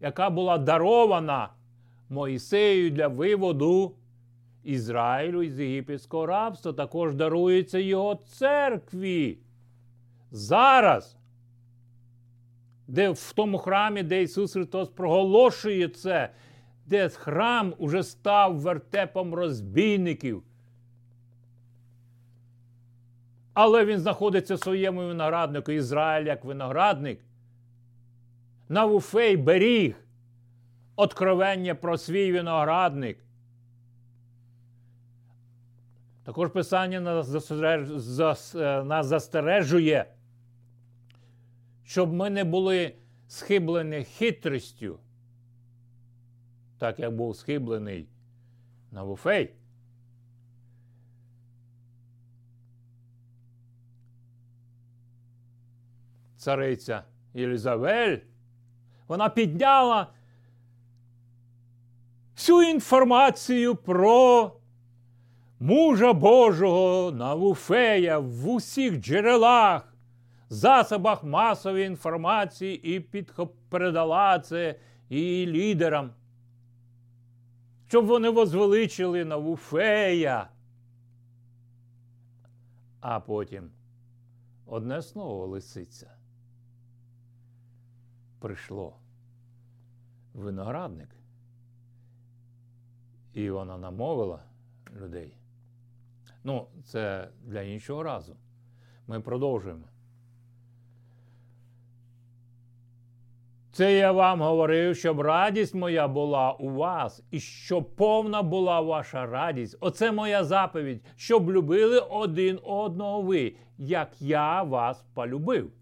яка 0.00 0.30
була 0.30 0.58
дарована 0.58 1.48
Моїсею 2.08 2.90
для 2.90 3.08
виводу 3.08 3.94
Ізраїлю 4.64 5.42
із 5.42 5.60
єгипетського 5.60 6.26
рабства, 6.26 6.72
також 6.72 7.14
дарується 7.14 7.78
його 7.78 8.14
церкві. 8.14 9.38
Зараз, 10.30 11.16
де 12.86 13.10
в 13.10 13.32
тому 13.32 13.58
храмі, 13.58 14.02
де 14.02 14.22
Ісус 14.22 14.52
Христос 14.52 14.88
проголошує 14.88 15.88
це, 15.88 16.30
де 16.86 17.08
храм 17.08 17.74
уже 17.78 18.02
став 18.02 18.60
вертепом 18.60 19.34
розбійників. 19.34 20.42
Але 23.60 23.84
він 23.84 24.00
знаходиться 24.00 24.54
в 24.54 24.58
своєму 24.58 25.06
винограднику, 25.06 25.72
Ізраїль 25.72 26.26
як 26.26 26.44
виноградник. 26.44 27.20
Навуфей 28.68 29.36
беріг 29.36 29.96
откровення 30.96 31.74
про 31.74 31.98
свій 31.98 32.32
виноградник. 32.32 33.18
Також 36.24 36.50
Писання 36.50 37.00
нас 38.84 39.06
застережує, 39.06 40.06
щоб 41.84 42.12
ми 42.12 42.30
не 42.30 42.44
були 42.44 42.94
схиблені 43.28 44.04
хитрістю, 44.04 44.98
так 46.78 46.98
як 46.98 47.14
був 47.14 47.36
схиблений 47.36 48.08
Навуфей. 48.92 49.57
Цариця 56.48 57.02
Єлізавель, 57.34 58.18
вона 59.08 59.28
підняла 59.28 60.06
всю 62.36 62.62
інформацію 62.62 63.74
про 63.76 64.52
мужа 65.60 66.12
Божого 66.12 67.12
Навуфея 67.12 68.18
в 68.18 68.48
усіх 68.48 68.96
джерелах, 68.96 69.94
засобах 70.48 71.24
масової 71.24 71.86
інформації 71.86 72.96
і 72.96 73.00
передала 73.68 74.38
це 74.38 74.74
і 75.08 75.46
лідерам, 75.46 76.10
щоб 77.88 78.06
вони 78.06 78.30
возвеличили 78.30 79.24
Навуфея. 79.24 80.48
А 83.00 83.20
потім 83.20 83.70
одне 84.66 85.02
слово 85.02 85.46
лисиця. 85.46 86.17
Прийшло 88.38 88.96
виноградник. 90.34 91.08
І 93.32 93.50
вона 93.50 93.78
намовила 93.78 94.42
людей. 95.00 95.36
Ну, 96.44 96.66
це 96.84 97.28
для 97.44 97.62
іншого 97.62 98.02
разу. 98.02 98.36
Ми 99.06 99.20
продовжуємо. 99.20 99.84
Це 103.78 103.94
я 103.94 104.12
вам 104.12 104.40
говорив, 104.40 104.96
щоб 104.96 105.20
радість 105.20 105.74
моя 105.74 106.08
була 106.08 106.52
у 106.52 106.70
вас, 106.70 107.24
і 107.30 107.40
щоб 107.40 107.96
повна 107.96 108.42
була 108.42 108.80
ваша 108.80 109.26
радість. 109.26 109.76
Оце 109.80 110.12
моя 110.12 110.44
заповідь, 110.44 111.04
щоб 111.16 111.50
любили 111.50 111.98
один 111.98 112.60
одного 112.62 113.22
ви, 113.22 113.56
як 113.78 114.22
я 114.22 114.62
вас 114.62 115.04
полюбив. 115.14 115.72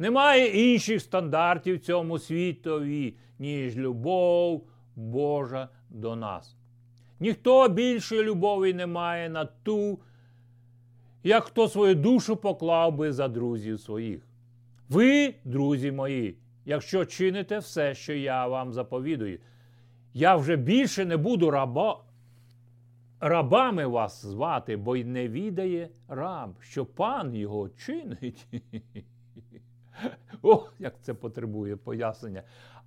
Немає 0.00 0.72
інших 0.72 1.00
стандартів 1.00 1.76
в 1.76 1.80
цьому 1.80 2.18
світові, 2.18 3.14
ніж 3.38 3.76
любов 3.76 4.66
Божа 4.96 5.68
до 5.90 6.16
нас. 6.16 6.56
Ніхто 7.20 7.68
більшої 7.68 8.22
любові 8.22 8.74
не 8.74 8.86
має 8.86 9.28
на 9.28 9.44
ту, 9.44 9.98
як 11.24 11.44
хто 11.44 11.68
свою 11.68 11.94
душу 11.94 12.36
поклав 12.36 12.96
би 12.96 13.12
за 13.12 13.28
друзів 13.28 13.80
своїх. 13.80 14.26
Ви, 14.88 15.34
друзі 15.44 15.92
мої, 15.92 16.36
якщо 16.64 17.04
чините 17.04 17.58
все, 17.58 17.94
що 17.94 18.12
я 18.12 18.46
вам 18.46 18.72
заповідую, 18.72 19.38
я 20.14 20.36
вже 20.36 20.56
більше 20.56 21.04
не 21.04 21.16
буду 21.16 21.50
раба, 21.50 22.00
рабами 23.20 23.86
вас 23.86 24.24
звати, 24.24 24.76
бо 24.76 24.96
й 24.96 25.04
не 25.04 25.28
відає 25.28 25.88
раб, 26.08 26.54
що 26.60 26.86
пан 26.86 27.34
його 27.34 27.68
чинить. 27.68 28.46
О, 30.42 30.66
як 30.78 30.94
це 31.02 31.14
потребує 31.14 31.76
пояснення. 31.76 32.42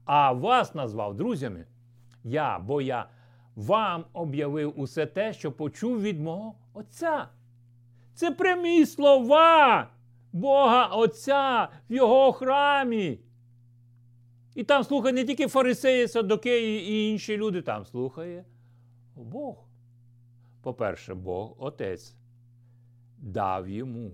А 0.05 0.31
вас 0.31 0.75
назвав 0.75 1.15
друзями. 1.15 1.65
Я, 2.23 2.59
бо 2.59 2.81
я 2.81 3.09
вам 3.55 4.05
об'явив 4.13 4.79
усе 4.79 5.05
те, 5.05 5.33
що 5.33 5.51
почув 5.51 6.01
від 6.01 6.21
мого 6.21 6.55
Отця. 6.73 7.27
Це 8.13 8.31
прямі 8.31 8.85
слова 8.85 9.87
Бога 10.33 10.85
Отця 10.85 11.69
в 11.89 11.93
Його 11.93 12.31
храмі. 12.31 13.19
І 14.55 14.63
там 14.63 14.83
слухає 14.83 15.13
не 15.13 15.23
тільки 15.25 15.47
фарисеї, 15.47 16.07
садокеї 16.07 16.91
і 16.91 17.11
інші 17.11 17.37
люди, 17.37 17.61
там 17.61 17.85
слухає 17.85 18.45
Бог. 19.15 19.55
По-перше, 20.61 21.13
Бог 21.13 21.55
Отець 21.57 22.15
дав 23.17 23.69
йому 23.69 24.11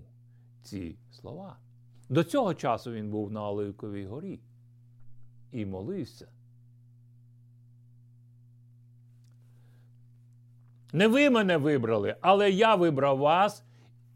ці 0.62 0.96
слова. 1.10 1.56
До 2.10 2.24
цього 2.24 2.54
часу 2.54 2.92
він 2.92 3.10
був 3.10 3.32
на 3.32 3.48
Оливковій 3.48 4.06
горі 4.06 4.40
і 5.52 5.66
молився. 5.66 6.28
Не 10.92 11.08
ви 11.08 11.30
мене 11.30 11.56
вибрали, 11.56 12.16
але 12.20 12.50
я 12.50 12.74
вибрав 12.74 13.18
вас 13.18 13.64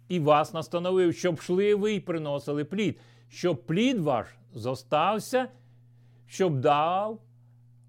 і 0.08 0.20
вас 0.20 0.54
настановив, 0.54 1.14
щоб 1.14 1.40
шли 1.40 1.74
ви 1.74 1.94
і 1.94 2.00
приносили 2.00 2.64
плід, 2.64 3.00
щоб 3.28 3.66
плід 3.66 3.98
ваш 3.98 4.26
зостався, 4.54 5.48
щоб 6.26 6.60
дав 6.60 7.20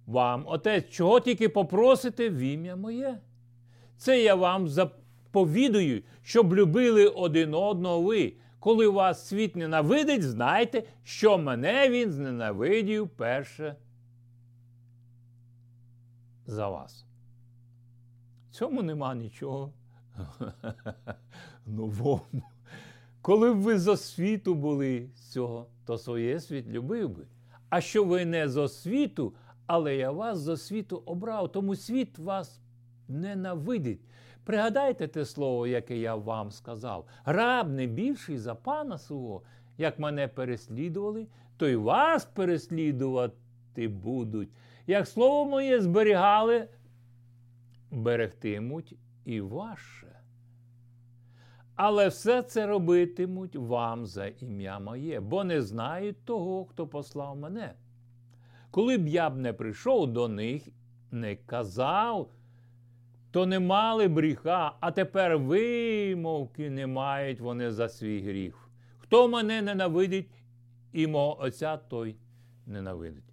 вам 0.08 0.44
отець. 0.48 0.90
Чого 0.90 1.20
тільки 1.20 1.50
попросите 1.50 2.30
в 2.30 2.38
ім'я 2.38 2.76
моє? 2.76 3.20
Це 3.98 4.24
я 4.24 4.36
вам 4.36 4.68
заповідую, 4.68 6.04
щоб 6.22 6.54
любили 6.54 7.08
один 7.08 7.54
одного 7.54 8.02
ви. 8.02 8.34
Коли 8.66 8.88
вас 8.88 9.28
світ 9.28 9.56
ненавидить, 9.56 10.24
знайте, 10.24 10.84
що 11.04 11.38
мене 11.38 11.90
він 11.90 12.12
зненавидів 12.12 13.10
перше 13.10 13.76
за 16.46 16.70
вас 16.70 17.06
В 18.50 18.54
цьому 18.54 18.84
нема 18.84 19.16
нічого 19.16 19.74
новому. 21.66 22.44
Коли 23.22 23.54
б 23.54 23.58
ви 23.58 23.80
з 23.80 23.98
світу 23.98 24.56
були 24.56 25.10
цього, 25.16 25.68
то 25.86 25.98
своє 25.98 26.40
світ 26.40 26.68
любив 26.68 27.10
би. 27.10 27.28
А 27.70 27.82
що 27.82 28.04
ви 28.04 28.26
не 28.26 28.50
з 28.50 28.70
світу, 28.70 29.34
але 29.66 29.96
я 29.96 30.12
вас 30.12 30.38
з 30.38 30.58
світу 30.58 31.04
обрав, 31.06 31.52
тому 31.52 31.76
світ 31.76 32.18
вас 32.18 32.60
ненавидить. 33.08 34.02
Пригадайте 34.46 35.08
те 35.08 35.26
слово, 35.26 35.68
яке 35.68 35.98
я 35.98 36.16
вам 36.16 36.52
сказав. 36.52 37.06
Раб 37.26 37.70
не 37.70 37.88
більший 37.88 38.38
за 38.38 38.56
пана 38.56 38.98
свого, 38.98 39.42
як 39.78 40.00
мене 40.00 40.28
переслідували, 40.28 41.28
то 41.58 41.68
й 41.68 41.76
вас 41.76 42.26
переслідувати 42.26 43.88
будуть. 43.88 44.50
Як 44.88 45.08
слово 45.08 45.46
моє 45.50 45.82
зберігали, 45.82 46.68
берегтимуть 47.92 48.96
і 49.26 49.42
ваше. 49.42 50.20
Але 51.76 52.08
все 52.08 52.42
це 52.42 52.68
робитимуть 52.68 53.56
вам 53.56 54.06
за 54.06 54.28
ім'я 54.28 54.80
моє, 54.80 55.20
бо 55.20 55.44
не 55.44 55.62
знають 55.62 56.26
того, 56.26 56.66
хто 56.66 56.88
послав 56.88 57.38
мене. 57.38 57.74
Коли 58.72 58.98
б 58.98 59.08
я 59.08 59.30
б 59.30 59.38
не 59.38 59.54
прийшов 59.54 60.14
до 60.14 60.28
них, 60.28 60.68
не 61.12 61.36
казав, 61.36 62.32
то 63.36 63.46
не 63.46 63.60
мали 63.60 64.08
б 64.08 64.18
гріха, 64.18 64.78
а 64.80 64.92
тепер 64.92 65.38
вимовки 65.38 66.70
не 66.70 66.88
мають 66.88 67.40
вони 67.40 67.72
за 67.72 67.90
свій 67.90 68.22
гріх. 68.22 68.70
Хто 68.98 69.28
мене 69.28 69.62
ненавидить, 69.62 70.44
і 70.94 71.08
мого 71.08 71.42
Отця 71.42 71.78
той 71.78 72.16
ненавидить. 72.66 73.24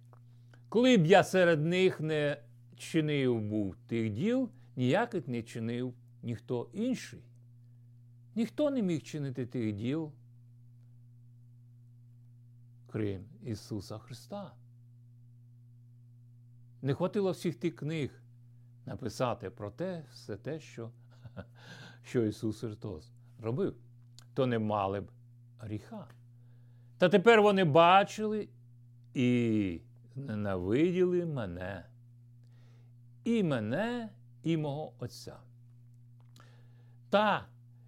Коли 0.69 0.97
б 0.97 1.05
я 1.05 1.23
серед 1.23 1.65
них 1.65 2.01
не 2.01 2.37
чинив 2.77 3.41
був 3.41 3.75
тих 3.87 4.09
діл, 4.09 4.49
ніяких 4.75 5.27
не 5.27 5.43
чинив 5.43 5.93
ніхто 6.23 6.69
інший. 6.73 7.23
Ніхто 8.35 8.69
не 8.69 8.81
міг 8.81 9.01
чинити 9.01 9.45
тих 9.45 9.73
діл, 9.73 10.11
крім 12.91 13.25
Ісуса 13.43 13.97
Христа. 13.97 14.53
Не 16.81 16.93
хватило 16.93 17.31
всіх 17.31 17.55
тих 17.55 17.75
книг 17.75 18.22
написати 18.85 19.49
про 19.49 19.71
те, 19.71 20.03
все 20.11 20.37
те, 20.37 20.59
що, 20.59 20.89
що 22.03 22.25
Ісус 22.25 22.59
Христос 22.59 23.11
робив, 23.41 23.75
то 24.33 24.45
не 24.45 24.59
мали 24.59 25.01
б 25.01 25.11
гріха. 25.59 26.07
Та 26.97 27.09
тепер 27.09 27.41
вони 27.41 27.63
бачили 27.63 28.47
і 29.13 29.81
ненавиділи 30.15 31.25
мене, 31.25 31.85
і 33.23 33.43
мене, 33.43 34.09
і 34.43 34.57
мого 34.57 34.93
Отця. 34.99 35.37
Та, 37.09 37.45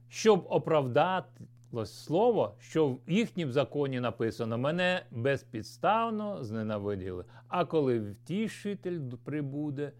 щоб 0.08 0.46
оправдати 0.50 1.46
слово, 1.86 2.56
що 2.60 2.88
в 2.88 3.00
їхнім 3.08 3.52
законі 3.52 4.00
написано, 4.00 4.58
мене 4.58 5.06
безпідставно 5.12 6.44
зненавиділи. 6.44 7.26
А 7.48 7.66
коли 7.66 8.00
втішитель 8.00 9.00
прибуде, 9.24 9.92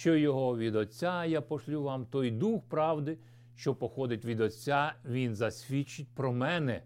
що 0.00 0.16
його 0.16 0.58
від 0.58 0.76
Отця 0.76 1.24
я 1.24 1.40
пошлю 1.40 1.82
вам, 1.82 2.06
той 2.06 2.30
дух 2.30 2.62
правди, 2.68 3.18
що 3.56 3.74
походить 3.74 4.24
від 4.24 4.40
Отця, 4.40 4.94
він 5.04 5.34
засвідчить 5.34 6.08
про 6.14 6.32
мене. 6.32 6.82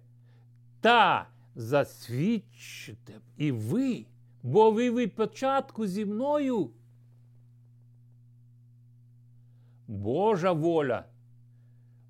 Та 0.81 1.29
засвідчите 1.55 3.13
і 3.37 3.53
ви, 3.53 4.07
бо 4.43 4.71
ви 4.71 4.91
від 4.91 5.15
початку 5.15 5.87
зі 5.87 6.05
мною. 6.05 6.71
Божа 9.89 10.53
воля, 10.53 11.05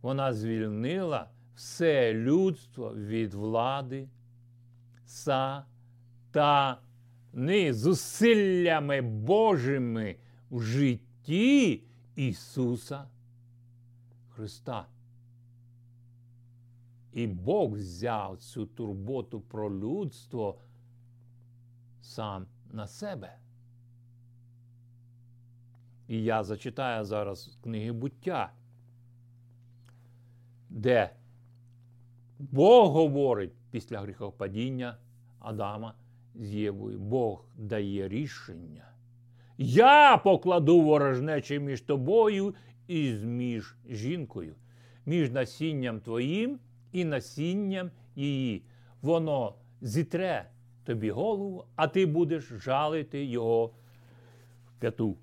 вона 0.03 0.33
звільнила 0.33 1.31
все 1.55 2.15
людство 2.15 2.95
від 2.95 3.35
влади 3.35 4.09
сатани 5.07 6.79
зусиллями 7.73 9.01
Божими 9.01 10.17
в 10.55 10.63
житті 10.63 11.83
Ісуса 12.17 13.09
Христа. 14.29 14.87
І 17.13 17.27
Бог 17.27 17.71
взяв 17.71 18.39
цю 18.39 18.67
турботу 18.67 19.41
про 19.41 19.79
людство 19.79 20.59
сам 22.03 22.47
на 22.73 22.87
себе. 22.87 23.39
І 26.09 26.23
я 26.23 26.45
зачитаю 26.45 27.05
зараз 27.05 27.59
книги 27.63 27.93
буття, 27.93 28.53
де 30.71 31.17
Бог 32.39 32.93
говорить 32.93 33.53
після 33.71 34.01
гріхопадіння 34.01 34.99
Адама 35.39 35.95
з 36.35 36.55
Євою. 36.55 36.99
Бог 36.99 37.45
дає 37.57 38.09
рішення. 38.09 38.94
Я 39.59 40.17
покладу 40.17 40.81
ворожнече 40.81 41.59
між 41.59 41.81
тобою 41.81 42.55
і 42.89 43.13
між 43.13 43.77
жінкою, 43.91 44.55
між 45.07 45.31
насінням 45.31 46.01
твоїм 46.01 46.59
і 46.93 47.05
насінням 47.05 47.91
її. 48.17 48.63
Воно 49.03 49.55
зітре 49.81 50.51
тобі 50.85 51.11
голову, 51.11 51.65
а 51.77 51.89
ти 51.89 52.07
будеш 52.07 52.45
жалити 52.45 53.25
його 53.25 53.67
в 54.67 54.81
п'яту. 54.81 55.17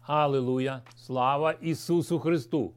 Аллилуйя! 0.00 0.82
Слава 0.96 1.52
Ісусу 1.52 2.18
Христу! 2.18 2.74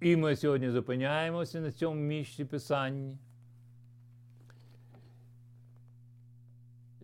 І 0.00 0.16
ми 0.16 0.36
сьогодні 0.36 0.70
зупиняємося 0.70 1.60
на 1.60 1.72
цьому 1.72 2.00
місці 2.00 2.44
Писанні. 2.44 3.18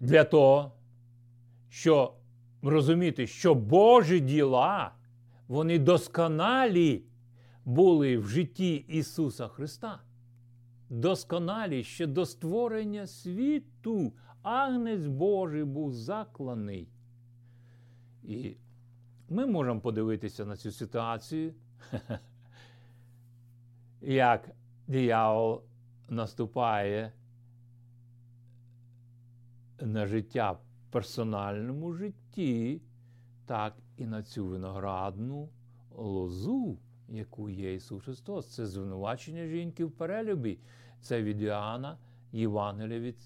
Для 0.00 0.24
того, 0.24 0.72
щоб 1.68 2.14
розуміти, 2.62 3.26
що 3.26 3.54
Божі 3.54 4.20
діла, 4.20 4.92
вони 5.48 5.78
досконалі 5.78 7.02
були 7.64 8.18
в 8.18 8.28
житті 8.28 8.74
Ісуса 8.74 9.48
Христа. 9.48 10.00
Досконалі 10.90 11.84
ще 11.84 12.06
до 12.06 12.26
створення 12.26 13.06
світу. 13.06 14.12
Агнець 14.42 15.06
Божий 15.06 15.64
був 15.64 15.92
закланий. 15.92 16.88
І 18.22 18.56
ми 19.28 19.46
можемо 19.46 19.80
подивитися 19.80 20.44
на 20.44 20.56
цю 20.56 20.70
ситуацію 20.70 21.54
як 24.00 24.50
диявол 24.86 25.62
наступає 26.08 27.12
на 29.80 30.06
життя 30.06 30.52
в 30.52 30.60
персональному 30.90 31.92
житті, 31.92 32.82
так 33.46 33.76
і 33.96 34.06
на 34.06 34.22
цю 34.22 34.46
виноградну 34.46 35.48
лозу, 35.90 36.78
яку 37.08 37.48
є 37.48 37.74
Ісус 37.74 38.04
Христос. 38.04 38.54
Це 38.54 38.66
звинувачення 38.66 39.46
жінки 39.46 39.84
в 39.84 39.92
перелюбі. 39.92 40.58
Це 41.00 41.22
від 41.22 41.42
Іоанна, 41.42 41.98
Євангелія 42.32 43.00
від 43.00 43.16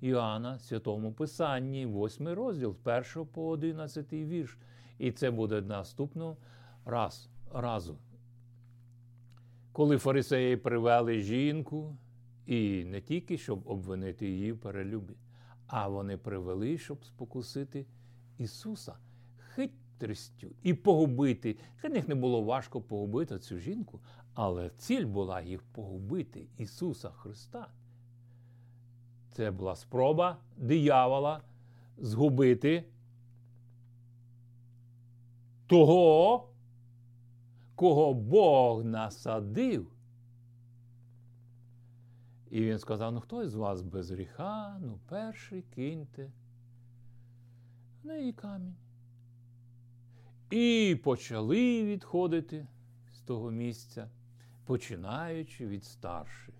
Іоанна, 0.00 0.58
Святому 0.58 1.12
Писанні, 1.12 1.86
8 1.86 2.28
розділ, 2.28 2.76
з 2.84 3.16
1 3.16 3.26
по 3.32 3.48
11 3.48 4.12
вірш. 4.12 4.58
І 4.98 5.12
це 5.12 5.30
буде 5.30 5.60
наступного 5.60 6.36
раз, 6.84 7.30
разу 7.52 7.98
коли 9.72 9.98
фарисеї 9.98 10.56
привели 10.56 11.20
жінку, 11.20 11.96
і 12.46 12.84
не 12.84 13.00
тільки 13.00 13.38
щоб 13.38 13.68
обвинити 13.68 14.26
її 14.26 14.52
в 14.52 14.60
перелюбі, 14.60 15.14
а 15.66 15.88
вони 15.88 16.16
привели, 16.16 16.78
щоб 16.78 17.04
спокусити 17.04 17.86
Ісуса 18.38 18.96
хитрістю 19.54 20.46
і 20.62 20.74
погубити. 20.74 21.56
Для 21.82 21.88
них 21.88 22.08
не 22.08 22.14
було 22.14 22.42
важко 22.42 22.80
погубити 22.80 23.38
цю 23.38 23.58
жінку, 23.58 24.00
але 24.34 24.70
ціль 24.70 25.06
була 25.06 25.40
їх 25.40 25.62
погубити 25.62 26.46
Ісуса 26.58 27.10
Христа. 27.10 27.68
Це 29.32 29.50
була 29.50 29.76
спроба 29.76 30.36
диявола 30.56 31.40
згубити 31.98 32.84
того, 35.66 36.48
кого 37.74 38.14
Бог 38.14 38.84
насадив. 38.84 39.92
І 42.52 42.60
він 42.60 42.78
сказав: 42.78 43.12
ну 43.12 43.20
хто 43.20 43.42
із 43.44 43.54
вас 43.54 43.82
без 43.82 44.10
гріха, 44.10 44.78
ну 44.80 44.98
перший 45.08 45.62
киньте 45.62 46.30
в 48.02 48.06
неї 48.06 48.32
камінь. 48.32 48.76
І 50.50 50.96
почали 51.04 51.84
відходити 51.84 52.66
з 53.12 53.20
того 53.20 53.50
місця, 53.50 54.10
починаючи 54.64 55.66
від 55.66 55.84
старших 55.84 56.54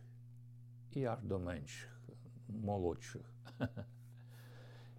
і 0.92 1.04
аж 1.04 1.22
до 1.22 1.38
менших, 1.38 2.00
молодших. 2.48 3.34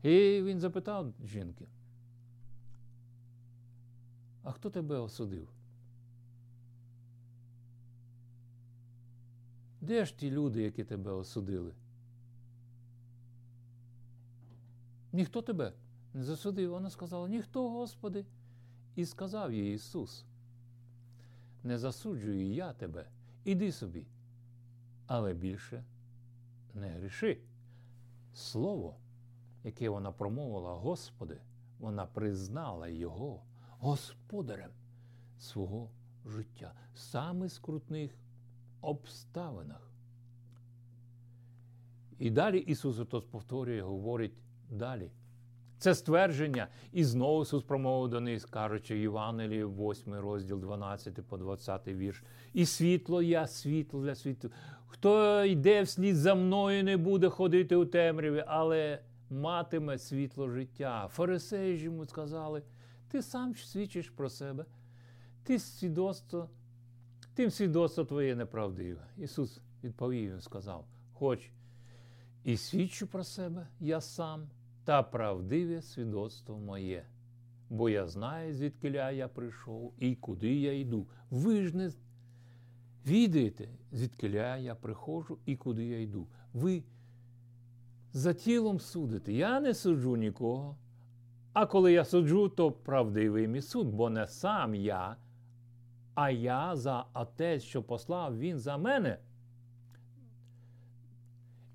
І 0.04 0.42
він 0.44 0.60
запитав 0.60 1.14
жінки, 1.26 1.68
а 4.44 4.52
хто 4.52 4.70
тебе 4.70 4.98
осудив? 4.98 5.50
Де 9.84 10.06
ж 10.06 10.18
ті 10.18 10.32
люди, 10.32 10.62
які 10.62 10.84
тебе 10.84 11.12
осудили? 11.12 11.74
Ніхто 15.12 15.42
тебе 15.42 15.74
не 16.14 16.24
засудив. 16.24 16.72
Вона 16.72 16.90
сказала, 16.90 17.30
ніхто, 17.30 17.70
Господи. 17.70 18.26
І 18.96 19.06
сказав 19.06 19.54
їй 19.54 19.74
Ісус. 19.74 20.26
Не 21.64 21.78
засуджую 21.78 22.54
я 22.54 22.74
тебе, 22.74 23.08
іди 23.44 23.72
собі, 23.72 24.08
але 25.08 25.34
більше 25.34 25.84
не 26.74 26.90
гріши. 26.90 27.42
Слово, 28.34 28.96
яке 29.64 29.90
вона 29.90 30.12
промовила, 30.12 30.74
Господи, 30.74 31.42
вона 31.80 32.06
признала 32.06 32.88
Його 32.88 33.44
господарем 33.80 34.72
свого 35.40 35.90
життя, 36.26 36.74
саме 36.96 37.50
з 37.50 37.60
крутних 37.60 38.18
обставинах. 38.84 39.92
І 42.20 42.30
далі 42.30 42.60
Ісус 42.60 42.96
Христос 42.96 43.26
повторює, 43.26 43.82
говорить 43.82 44.34
далі. 44.70 45.12
Це 45.78 45.96
ствердження, 45.96 46.68
і 46.92 47.04
знову 47.04 47.42
Ісус 47.42 47.64
промовив 47.64 48.10
до 48.10 48.20
них, 48.20 48.46
кажучи, 48.50 49.00
Євангелії, 49.00 49.66
8 49.66 50.14
розділ 50.14 50.60
12 50.60 51.28
по 51.28 51.38
20 51.38 51.88
вірш. 51.88 52.24
І 52.54 52.66
світло 52.66 53.22
я, 53.22 53.48
світло 53.48 54.02
для 54.02 54.16
світу. 54.16 54.52
Хто 54.88 55.46
йде 55.46 55.82
вслід 55.82 56.16
за 56.16 56.36
мною, 56.36 56.84
не 56.84 56.98
буде 56.98 57.30
ходити 57.30 57.76
у 57.76 57.86
темряві, 57.86 58.44
але 58.48 59.00
матиме 59.30 59.98
світло 59.98 60.50
життя. 60.50 61.08
Фарисеї 61.12 61.78
ж 61.78 61.86
йому 61.86 62.06
сказали, 62.06 62.64
ти 63.08 63.22
сам 63.22 63.56
свідчиш 63.56 64.10
про 64.10 64.30
себе, 64.30 64.66
ти 65.44 65.60
свідоцтво, 65.60 66.50
тим 67.34 67.52
свідоцтво 67.52 68.06
твоє 68.06 68.36
неправдиве. 68.36 69.08
Ісус 69.18 69.62
відповів 69.84 70.30
їм 70.30 70.42
сказав, 70.42 70.86
хоч 71.14 71.50
і 72.44 72.58
свідчу 72.58 73.08
про 73.08 73.24
себе 73.24 73.68
я 73.80 74.02
сам, 74.02 74.50
та 74.86 75.04
правдиве 75.04 75.82
свідоцтво 75.82 76.58
моє. 76.58 77.06
Бо 77.70 77.90
я 77.90 78.08
знаю, 78.08 78.54
звідкиля 78.54 79.12
я 79.12 79.28
прийшов 79.28 79.94
і 80.00 80.16
куди 80.16 80.56
я 80.56 80.80
йду. 80.80 81.08
Ви 81.30 81.68
ж 81.68 81.78
не 81.78 81.92
відаєте, 83.06 83.70
звідкиля 83.92 84.58
я 84.58 84.76
приходжу 84.76 85.38
і 85.46 85.56
куди 85.56 85.86
я 85.86 86.02
йду. 86.02 86.28
Ви 86.54 86.84
за 88.14 88.34
тілом 88.34 88.80
судите. 88.80 89.34
Я 89.34 89.60
не 89.60 89.74
суджу 89.74 90.16
нікого. 90.16 90.78
А 91.54 91.66
коли 91.66 91.94
я 91.94 92.06
суджу, 92.06 92.50
то 92.50 92.72
правдивий 92.72 93.48
мій 93.48 93.62
суд, 93.62 93.88
бо 93.88 94.10
не 94.10 94.28
сам 94.28 94.76
я, 94.76 95.16
а 96.16 96.30
я 96.30 96.76
за 96.76 97.06
отець, 97.14 97.64
що 97.64 97.84
послав 97.84 98.40
він 98.40 98.60
за 98.60 98.78
мене. 98.78 99.18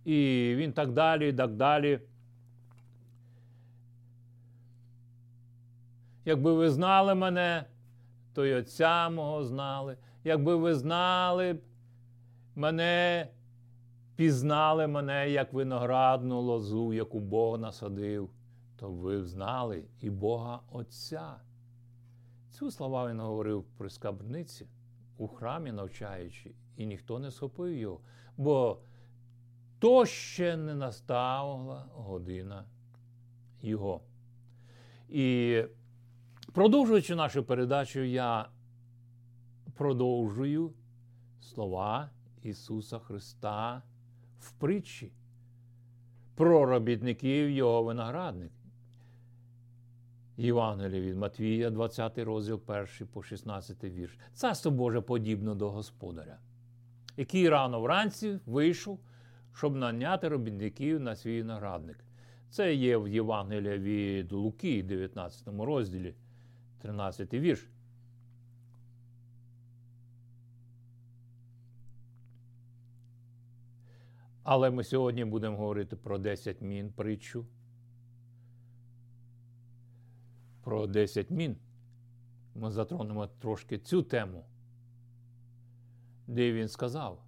І 0.04 0.52
він 0.56 0.72
так 0.72 0.92
далі, 0.92 1.28
і 1.28 1.32
так 1.32 1.54
далі. 1.54 2.00
Якби 6.24 6.52
ви 6.52 6.70
знали 6.70 7.14
мене, 7.14 7.64
то 8.34 8.44
й 8.44 8.54
отця 8.54 9.08
мого 9.10 9.44
знали. 9.44 9.96
Якби 10.24 10.56
ви 10.56 10.74
знали 10.74 11.58
мене, 12.54 13.28
пізнали 14.16 14.86
мене 14.86 15.30
як 15.30 15.52
виноградну 15.52 16.40
лозу, 16.40 16.92
яку 16.92 17.20
Бог 17.20 17.58
насадив, 17.58 18.30
то 18.76 18.90
ви 18.90 19.18
б 19.18 19.26
знали 19.26 19.84
і 20.00 20.10
Бога 20.10 20.60
Отця. 20.72 21.36
Цю 22.50 22.70
слова 22.70 23.10
він 23.10 23.20
говорив 23.20 23.64
при 23.76 23.90
скарбниці, 23.90 24.66
у 25.18 25.28
храмі 25.28 25.72
навчаючи, 25.72 26.54
і 26.76 26.86
ніхто 26.86 27.18
не 27.18 27.30
схопив 27.30 27.76
його, 27.76 28.00
бо 28.36 28.78
то 29.78 30.06
ще 30.06 30.56
не 30.56 30.74
настала 30.74 31.88
година 31.92 32.64
його. 33.62 34.00
І 35.08 35.62
продовжуючи 36.52 37.14
нашу 37.14 37.44
передачу, 37.44 38.00
я 38.00 38.48
продовжую 39.74 40.72
слова 41.40 42.10
Ісуса 42.42 42.98
Христа 42.98 43.82
в 44.38 44.52
притчі 44.52 45.12
про 46.34 46.66
робітників 46.66 47.50
Його 47.50 47.82
виноградник. 47.82 48.52
Євангелія 50.38 51.00
від 51.00 51.16
Матвія, 51.16 51.70
20 51.70 52.18
розділ 52.18 52.60
1 52.66 52.86
по 53.12 53.22
16 53.22 53.84
вірш. 53.84 54.18
Царство 54.34 54.70
Боже 54.70 55.00
подібно 55.00 55.54
до 55.54 55.70
господаря, 55.70 56.38
який 57.16 57.48
рано 57.48 57.80
вранці 57.80 58.38
вийшов, 58.46 59.00
щоб 59.54 59.76
наняти 59.76 60.28
робітників 60.28 61.00
на 61.00 61.16
свій 61.16 61.42
виноградник. 61.42 62.04
Це 62.50 62.74
є 62.74 62.96
в 62.96 63.08
Євангелії 63.08 63.78
від 63.78 64.32
Луки, 64.32 64.82
19 64.82 65.48
розділі, 65.48 66.14
13 66.78 67.34
вірш. 67.34 67.68
Але 74.42 74.70
ми 74.70 74.84
сьогодні 74.84 75.24
будемо 75.24 75.56
говорити 75.56 75.96
про 75.96 76.18
10 76.18 76.60
мін 76.60 76.92
притчу. 76.92 77.46
Про 80.68 80.86
10 80.86 81.30
мін. 81.30 81.56
Ми 82.54 82.70
затронемо 82.70 83.26
трошки 83.26 83.78
цю 83.78 84.02
тему, 84.02 84.44
де 86.26 86.52
він 86.52 86.68
сказав: 86.68 87.22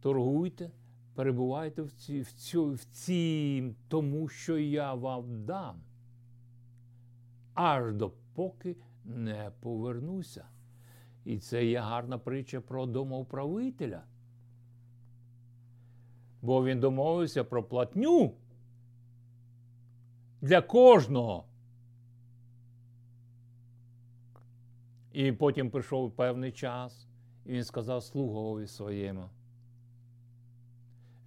торгуйте, 0.00 0.70
перебувайте 1.14 1.82
в 1.82 1.92
ці, 1.92 2.20
в, 2.20 2.32
цю, 2.32 2.70
в 2.70 2.84
цім, 2.84 3.74
тому 3.88 4.28
що 4.28 4.58
я 4.58 4.94
вам 4.94 5.44
дам, 5.44 5.80
аж 7.54 7.92
допоки 7.92 8.76
не 9.04 9.50
повернуся. 9.60 10.44
І 11.24 11.38
це 11.38 11.64
є 11.66 11.80
гарна 11.80 12.18
притча 12.18 12.60
про 12.60 12.86
домоуправителя 12.86 14.02
бо 16.42 16.64
він 16.64 16.80
домовився 16.80 17.44
про 17.44 17.62
платню 17.62 18.34
для 20.40 20.62
кожного. 20.62 21.44
І 25.12 25.32
потім 25.32 25.70
прийшов 25.70 26.16
певний 26.16 26.52
час, 26.52 27.08
і 27.46 27.52
він 27.52 27.64
сказав 27.64 28.02
слугові 28.02 28.66
своєму. 28.66 29.30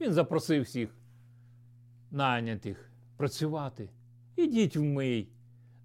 Він 0.01 0.13
запросив 0.13 0.63
всіх 0.63 0.95
найнятих 2.11 2.91
працювати. 3.17 3.89
Ідіть 4.35 4.77
вмий 4.77 5.29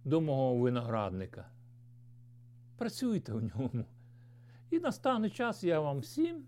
до 0.04 0.20
мого 0.20 0.54
виноградника. 0.54 1.48
Працюйте 2.76 3.32
в 3.32 3.42
ньому. 3.42 3.84
І 4.70 4.78
настане 4.78 5.30
час 5.30 5.64
я 5.64 5.80
вам 5.80 5.98
всім 5.98 6.44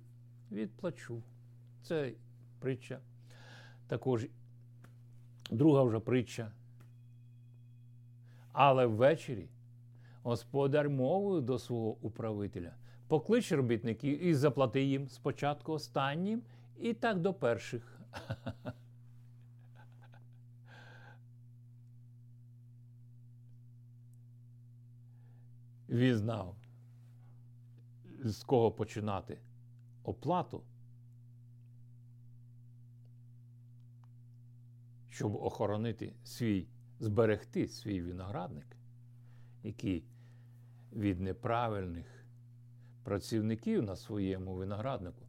відплачу. 0.53 1.23
Це 1.83 2.13
притча. 2.59 3.01
Також 3.87 4.27
друга 5.51 5.83
вже 5.83 6.01
притча. 6.01 6.53
Але 8.53 8.87
ввечері 8.87 9.49
господар 10.23 10.91
мовив 10.91 11.43
до 11.43 11.59
свого 11.59 11.91
управителя, 11.91 12.75
поклич 13.09 13.53
робітників 13.53 14.25
і 14.25 14.35
заплати 14.35 14.85
їм 14.85 15.09
спочатку 15.09 15.73
останнім 15.73 16.43
і 16.79 16.95
так 16.95 17.21
до 17.21 17.35
перших. 17.35 18.01
Він 25.89 26.17
знав, 26.17 26.57
з 28.25 28.43
кого 28.43 28.73
починати 28.73 29.39
оплату. 30.03 30.63
щоб 35.21 35.35
охоронити 35.35 36.13
свій, 36.25 36.69
зберегти 37.01 37.69
свій 37.69 38.03
виноградник, 38.03 38.77
який 39.65 40.05
від 40.93 41.21
неправильних 41.21 42.07
працівників 43.05 43.83
на 43.83 43.97
своєму 43.97 44.55
винограднику. 44.55 45.27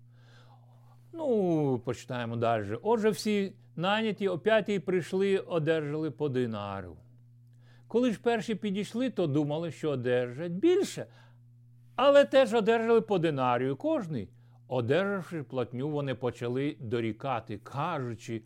Ну, 1.14 1.82
почитаємо 1.86 2.36
далі. 2.36 2.78
Отже, 2.82 3.10
всі 3.10 3.54
наняті 3.76 4.28
о 4.28 4.40
п'ятій 4.40 4.80
прийшли, 4.80 5.38
одержали 5.38 6.12
по 6.12 6.30
динару. 6.30 6.98
Коли 7.88 8.12
ж 8.12 8.20
перші 8.22 8.56
підійшли, 8.56 9.10
то 9.10 9.28
думали, 9.28 9.72
що 9.72 9.90
одержать 9.90 10.52
більше, 10.52 11.06
але 11.96 12.26
теж 12.26 12.54
одержали 12.54 13.02
по 13.02 13.20
динарію 13.20 13.76
кожний. 13.76 14.30
Одержавши 14.68 15.44
платню, 15.44 15.90
вони 15.90 16.16
почали 16.16 16.78
дорікати, 16.80 17.58
кажучи, 17.58 18.42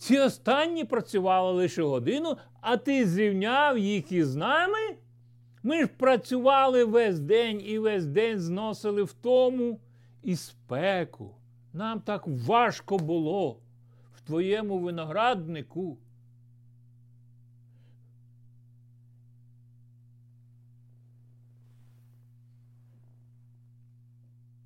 ці 0.00 0.18
останні 0.18 0.84
працювали 0.84 1.52
лише 1.52 1.82
годину, 1.82 2.36
а 2.60 2.76
ти 2.76 3.06
зрівняв 3.06 3.78
їх 3.78 4.12
із 4.12 4.36
нами. 4.36 4.78
Ми 5.62 5.80
ж 5.80 5.86
працювали 5.86 6.84
весь 6.84 7.20
день 7.20 7.62
і 7.64 7.78
весь 7.78 8.06
день 8.06 8.38
зносили 8.38 9.02
в 9.02 9.12
тому 9.12 9.80
і 10.22 10.36
спеку. 10.36 11.34
Нам 11.72 12.00
так 12.00 12.22
важко 12.26 12.98
було 12.98 13.60
в 14.14 14.20
твоєму 14.20 14.78
винограднику. 14.78 15.98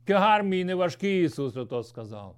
Тягар 0.05 0.43
мій 0.43 0.65
не 0.65 0.75
важкий, 0.75 1.25
Ісус 1.25 1.57
ото 1.57 1.83
сказав. 1.83 2.37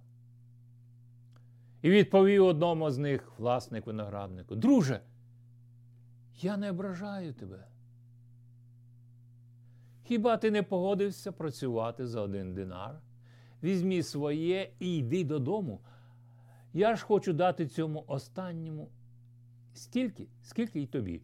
І 1.87 1.91
відповів 1.91 2.45
одному 2.45 2.91
з 2.91 2.99
них 2.99 3.33
власник 3.39 3.87
винограднику: 3.87 4.57
Друже, 4.57 5.01
я 6.41 6.57
не 6.57 6.71
ображаю 6.71 7.35
тебе. 7.35 7.67
Хіба 10.05 10.37
ти 10.37 10.51
не 10.51 10.63
погодився 10.63 11.33
працювати 11.33 12.07
за 12.07 12.21
один 12.21 12.55
динар? 12.55 13.01
Візьмі 13.63 14.03
своє 14.03 14.71
і 14.81 14.97
йди 14.97 15.25
додому. 15.25 15.81
Я 16.73 16.97
ж 16.97 17.05
хочу 17.05 17.33
дати 17.33 17.67
цьому 17.67 18.05
останньому 18.07 18.91
стільки, 19.75 20.29
скільки 20.43 20.81
й 20.81 20.87
тобі. 20.87 21.23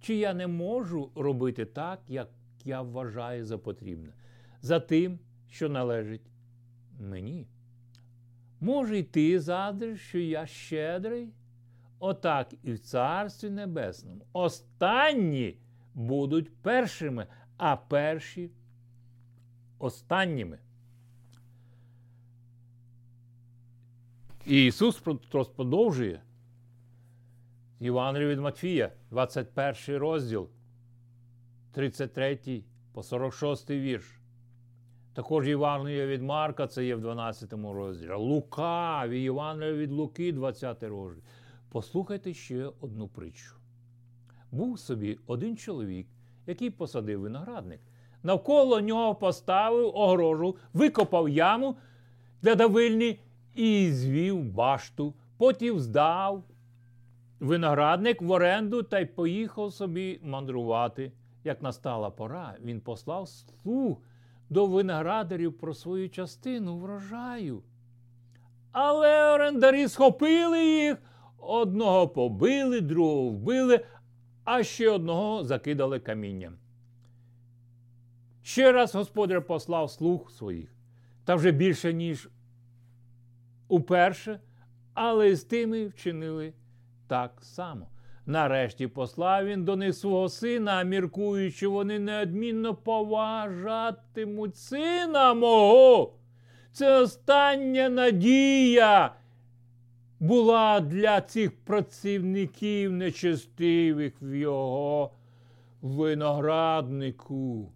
Чи 0.00 0.14
я 0.14 0.34
не 0.34 0.46
можу 0.46 1.10
робити 1.14 1.64
так, 1.64 2.00
як 2.08 2.28
я 2.64 2.82
вважаю 2.82 3.44
за 3.44 3.58
потрібне, 3.58 4.12
за 4.60 4.80
тим, 4.80 5.18
що 5.48 5.68
належить 5.68 6.30
мені? 7.00 7.46
Може, 8.60 8.98
й 8.98 9.02
ти 9.02 9.40
задриш, 9.40 10.00
що 10.00 10.18
я 10.18 10.46
щедрий? 10.46 11.28
Отак 11.98 12.54
і 12.62 12.72
в 12.72 12.78
Царстві 12.78 13.50
Небесному. 13.50 14.26
Останні 14.32 15.58
будуть 15.94 16.56
першими, 16.56 17.26
а 17.56 17.76
перші 17.76 18.50
останніми. 19.78 20.58
І 24.46 24.66
Ісус 24.66 25.00
продовжує. 25.56 26.22
Євангелію 27.80 28.28
від 28.28 28.40
Матфія, 28.40 28.92
21 29.10 29.96
розділ, 29.96 30.48
33 31.72 32.62
по 32.92 33.02
46 33.02 33.70
вірш. 33.70 34.17
Також 35.18 35.48
Євангелія 35.48 36.06
від 36.06 36.22
Марка, 36.22 36.66
це 36.66 36.84
є 36.84 36.94
в 36.94 37.00
12 37.00 37.52
розділі. 37.52 38.12
Лука, 38.12 39.04
Євангелія 39.04 39.72
від 39.72 39.92
Луки, 39.92 40.32
20 40.32 40.82
розділ. 40.82 41.22
Послухайте 41.68 42.34
ще 42.34 42.70
одну 42.80 43.08
притчу. 43.08 43.54
Був 44.50 44.78
собі 44.78 45.18
один 45.26 45.56
чоловік, 45.56 46.06
який 46.46 46.70
посадив 46.70 47.20
виноградник. 47.20 47.80
Навколо 48.22 48.80
нього 48.80 49.14
поставив 49.14 49.86
огорожу, 49.96 50.56
викопав 50.72 51.28
яму 51.28 51.76
для 52.42 52.54
давильні 52.54 53.20
і 53.54 53.90
звів 53.92 54.44
башту. 54.44 55.14
Потім 55.36 55.80
здав 55.80 56.44
виноградник 57.40 58.22
в 58.22 58.30
оренду 58.30 58.82
та 58.82 58.98
й 58.98 59.06
поїхав 59.06 59.72
собі 59.72 60.20
мандрувати. 60.22 61.12
Як 61.44 61.62
настала 61.62 62.10
пора, 62.10 62.56
він 62.60 62.80
послав 62.80 63.28
слуг 63.28 63.98
до 64.50 64.66
виноградарів 64.66 65.58
про 65.58 65.74
свою 65.74 66.10
частину 66.10 66.78
врожаю. 66.78 67.62
Але 68.72 69.34
орендарі 69.34 69.88
схопили 69.88 70.66
їх, 70.66 70.96
одного 71.38 72.08
побили, 72.08 72.80
другого 72.80 73.28
вбили, 73.28 73.84
а 74.44 74.62
ще 74.62 74.90
одного 74.90 75.44
закидали 75.44 76.00
камінням. 76.00 76.54
Ще 78.42 78.72
раз 78.72 78.94
господар 78.94 79.46
послав 79.46 79.90
слуг 79.90 80.30
своїх, 80.30 80.74
та 81.24 81.34
вже 81.34 81.50
більше, 81.50 81.92
ніж 81.92 82.28
уперше, 83.68 84.40
але 84.94 85.36
з 85.36 85.44
тими 85.44 85.86
вчинили 85.86 86.52
так 87.06 87.38
само. 87.42 87.88
Нарешті 88.28 88.86
послав 88.86 89.46
він 89.46 89.64
до 89.64 89.76
них 89.76 89.94
свого 89.94 90.28
сина, 90.28 90.82
міркуючи, 90.82 91.66
вони 91.66 91.98
неодмінно 91.98 92.74
поважатимуть 92.74 94.56
сина 94.56 95.34
мого. 95.34 96.14
Це 96.72 97.00
остання 97.00 97.88
надія 97.88 99.14
була 100.20 100.80
для 100.80 101.20
цих 101.20 101.64
працівників 101.64 102.92
нечестивих 102.92 104.12
в 104.22 104.34
його 104.34 105.12
винограднику. 105.82 107.72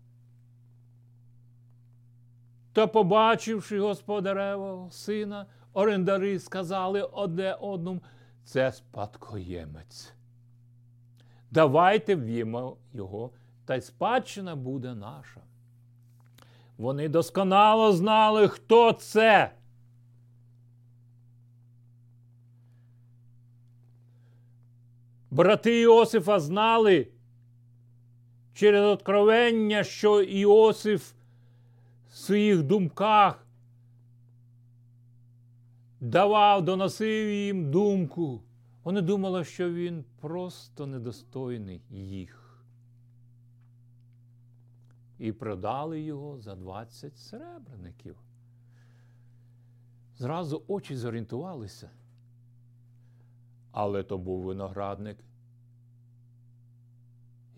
Та, 2.73 2.87
побачивши 2.87 3.81
господаревого 3.81 4.91
сина, 4.91 5.47
орендари 5.73 6.38
сказали 6.38 7.03
одне 7.03 7.55
одному, 7.55 8.01
це 8.45 8.73
спадкоємець. 8.73 10.15
Давайте 11.53 12.17
в'ємо 12.17 12.77
його, 12.93 13.31
та 13.65 13.75
й 13.75 13.81
спадщина 13.81 14.57
буде 14.57 14.95
наша. 14.95 15.41
Вони 16.79 17.09
досконало 17.09 17.93
знали, 17.93 18.49
хто 18.49 18.93
це. 18.93 19.53
Брати 25.31 25.81
Іосифа 25.81 26.41
знали 26.41 27.09
через 28.55 28.85
откровення, 28.85 29.85
що 29.85 30.23
Іосиф 30.23 31.12
в 32.11 32.17
своїх 32.17 32.62
думках 32.62 33.47
давав, 36.01 36.65
доносив 36.65 37.31
їм 37.31 37.71
думку. 37.71 38.41
Вони 38.85 39.03
думали, 39.03 39.45
що 39.45 39.73
він 39.73 40.05
просто 40.21 40.87
недостойний 40.87 41.83
їх. 41.90 42.62
І 45.18 45.33
продали 45.33 46.01
його 46.01 46.38
за 46.38 46.57
20 46.57 47.18
серебряників. 47.18 48.16
Зразу 50.18 50.62
очі 50.68 50.97
зорієнтувалися. 50.97 51.90
Але 53.71 54.03
то 54.03 54.18
був 54.18 54.42
виноградник 54.42 55.25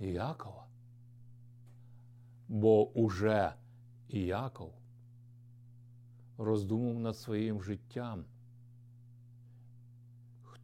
Іакова. 0.00 0.66
Бо 2.48 2.90
уже 2.92 3.54
Іаков 4.08 4.72
роздумав 6.38 7.00
над 7.00 7.16
своїм 7.16 7.62
життям. 7.62 8.24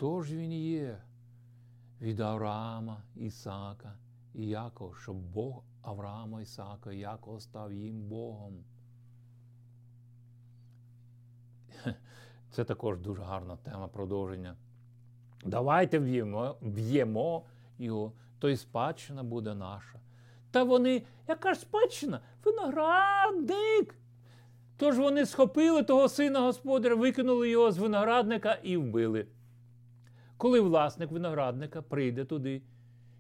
Хто 0.01 0.23
ж 0.23 0.37
він 0.37 0.53
є? 0.53 0.99
Від 2.01 2.21
Авраама, 2.21 3.03
Ісака 3.17 3.97
і 4.35 4.47
Якова, 4.47 4.95
щоб 5.03 5.17
Бог 5.17 5.63
Авраама, 5.83 6.43
Ісака 6.43 6.93
і 6.93 6.99
Якова 6.99 7.41
став 7.41 7.73
їм 7.73 8.01
Богом. 8.01 8.65
Це 12.51 12.65
також 12.65 12.99
дуже 12.99 13.23
гарна 13.23 13.57
тема 13.57 13.89
продовження. 13.89 14.57
Давайте 15.45 15.99
в'ємо 15.99 16.57
в'ємо 16.63 17.45
його, 17.79 18.13
то 18.39 18.49
й 18.49 18.57
спадщина 18.57 19.23
буде 19.23 19.55
наша. 19.55 20.01
Та 20.51 20.65
вони, 20.65 21.03
яка 21.29 21.55
ж 21.55 21.61
спадщина? 21.61 22.21
Виноградник. 22.45 23.95
Тож 24.77 24.99
вони 24.99 25.27
схопили 25.27 25.83
того 25.83 26.09
сина 26.09 26.41
господаря, 26.41 26.95
викинули 26.95 27.51
його 27.51 27.73
з 27.73 27.79
виноградника 27.79 28.55
і 28.63 28.77
вбили. 28.77 29.27
Коли 30.41 30.61
власник 30.61 31.11
виноградника 31.11 31.83
прийде 31.83 32.25
туди, 32.25 32.63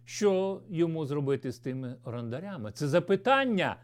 що 0.04 0.60
йому 0.68 1.06
зробити 1.06 1.52
з 1.52 1.58
тими 1.58 1.96
орендарями? 2.04 2.72
Це 2.72 2.88
запитання. 2.88 3.76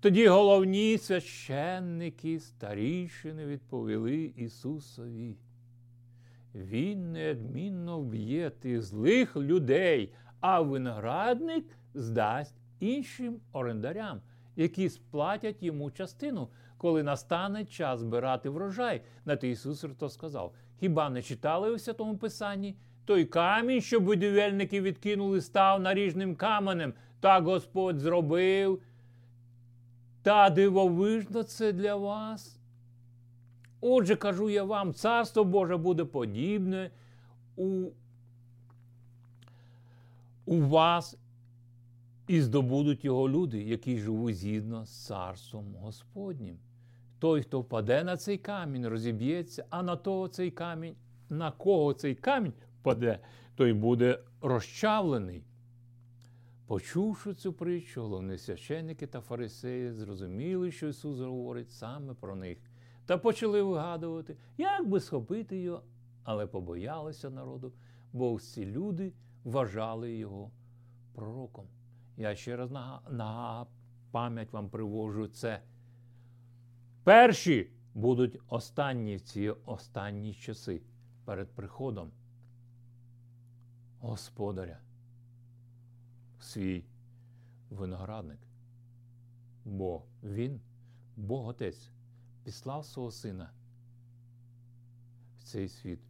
Тоді 0.00 0.26
головні 0.26 0.98
священники, 0.98 2.40
старішини 2.40 3.46
відповіли 3.46 4.32
Ісусові. 4.36 5.36
Він 6.54 7.12
неодмінно 7.12 8.00
вб'є 8.00 8.50
тих 8.50 8.82
злих 8.82 9.36
людей, 9.36 10.14
а 10.40 10.60
виноградник 10.60 11.64
здасть 11.94 12.56
іншим 12.80 13.40
орендарям, 13.52 14.20
які 14.56 14.88
сплатять 14.88 15.62
йому 15.62 15.90
частину, 15.90 16.48
коли 16.78 17.02
настане 17.02 17.64
час 17.64 18.00
збирати 18.00 18.48
врожай. 18.48 19.02
На 19.24 19.36
те 19.36 19.48
Ісус 19.48 19.86
то 19.98 20.08
сказав: 20.08 20.54
Хіба 20.84 21.10
не 21.10 21.22
читали 21.22 21.70
у 21.70 21.78
Святому 21.78 22.16
Писанні? 22.16 22.74
Той 23.04 23.24
камінь, 23.24 23.80
що 23.80 24.00
будівельники 24.00 24.80
відкинули, 24.80 25.40
став 25.40 25.80
наріжним 25.80 26.36
каменем. 26.36 26.94
Так 27.20 27.44
Господь 27.44 27.98
зробив. 27.98 28.82
Та 30.22 30.50
дивовижно 30.50 31.42
це 31.42 31.72
для 31.72 31.96
вас. 31.96 32.58
Отже, 33.80 34.16
кажу 34.16 34.50
я 34.50 34.64
вам, 34.64 34.94
царство 34.94 35.44
Боже 35.44 35.76
буде 35.76 36.04
подібне 36.04 36.90
у 37.56 37.86
у 40.46 40.60
вас 40.60 41.16
і 42.26 42.40
здобудуть 42.40 43.04
його 43.04 43.28
люди, 43.28 43.62
які 43.62 43.98
живуть 43.98 44.36
згідно 44.36 44.86
з 44.86 45.06
царством 45.06 45.74
Господнім. 45.80 46.58
Той, 47.24 47.42
хто 47.42 47.60
впаде 47.60 48.04
на 48.04 48.16
цей 48.16 48.38
камінь, 48.38 48.86
розіб'ється, 48.86 49.64
а 49.70 49.82
на 49.82 49.96
того 49.96 50.28
цей 50.28 50.50
камінь, 50.50 50.96
на 51.28 51.52
кого 51.52 51.94
цей 51.94 52.14
камінь 52.14 52.52
впаде, 52.80 53.18
той 53.54 53.72
буде 53.72 54.18
розчавлений. 54.40 55.44
Почувши 56.66 57.34
цю 57.34 57.52
притчу, 57.52 58.02
головні 58.02 58.38
священники 58.38 59.06
та 59.06 59.20
фарисеї 59.20 59.92
зрозуміли, 59.92 60.72
що 60.72 60.88
Ісус 60.88 61.20
говорить 61.20 61.70
саме 61.70 62.14
про 62.14 62.36
них, 62.36 62.58
та 63.06 63.18
почали 63.18 63.62
вигадувати, 63.62 64.36
як 64.58 64.88
би 64.88 65.00
схопити 65.00 65.58
його, 65.58 65.82
але 66.24 66.46
побоялися 66.46 67.30
народу, 67.30 67.72
бо 68.12 68.34
всі 68.34 68.66
люди 68.66 69.12
вважали 69.44 70.16
його 70.16 70.50
пророком. 71.14 71.66
Я 72.16 72.36
ще 72.36 72.56
раз 72.56 72.70
на, 72.70 73.00
на 73.10 73.66
пам'ять 74.10 74.52
вам 74.52 74.68
привожу 74.68 75.28
це. 75.28 75.60
Перші 77.04 77.70
будуть 77.94 78.40
останні 78.48 79.16
в 79.16 79.20
ці 79.20 79.50
останні 79.50 80.34
часи 80.34 80.82
перед 81.24 81.48
приходом 81.48 82.10
Господаря 84.00 84.78
свій 86.40 86.84
виноградник. 87.70 88.38
Бо 89.64 90.02
Він, 90.22 90.60
Бог 91.16 91.46
Отець, 91.48 91.90
післав 92.44 92.84
свого 92.84 93.10
Сина 93.10 93.50
в 95.38 95.42
цей 95.42 95.68
світ. 95.68 96.00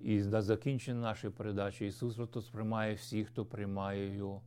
І 0.00 0.18
на 0.18 0.42
закінчення 0.42 1.00
нашої 1.00 1.32
передачі 1.32 1.86
Ісус 1.86 2.16
Христос 2.16 2.48
приймає 2.48 2.94
всіх, 2.94 3.28
хто 3.28 3.46
приймає 3.46 4.14
Його. 4.14 4.42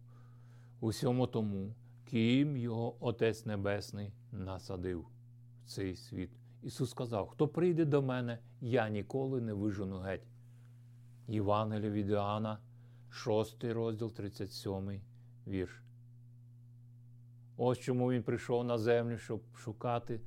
Усьому 0.80 1.28
тому, 1.28 1.76
ким 2.06 2.58
Його 2.58 2.96
Отець 3.00 3.46
Небесний 3.46 4.12
насадив 4.38 5.06
в 5.66 5.70
цей 5.70 5.96
світ. 5.96 6.30
Ісус 6.64 6.90
сказав: 6.90 7.28
Хто 7.28 7.48
прийде 7.48 7.86
до 7.86 8.02
мене, 8.02 8.40
я 8.62 8.90
ніколи 8.90 9.42
не 9.42 9.54
вижену 9.54 9.98
геть. 9.98 10.28
Євангелія 11.28 11.92
від 11.92 12.10
Іоанна, 12.10 12.60
6 13.10 13.64
розділ, 13.64 14.14
37 14.14 15.02
вірш. 15.48 15.82
Ось 17.58 17.80
чому 17.80 18.12
Він 18.12 18.24
прийшов 18.24 18.64
на 18.64 18.78
землю, 18.78 19.18
щоб 19.18 19.42
шукати 19.56 20.22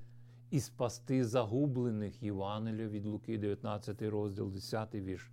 і 0.50 0.60
спасти 0.60 1.24
загублених 1.24 2.22
Євангелія 2.22 2.88
від 2.88 3.06
Луки, 3.06 3.38
19 3.38 4.02
розділ, 4.02 4.50
10 4.50 4.94
вірш. 4.94 5.30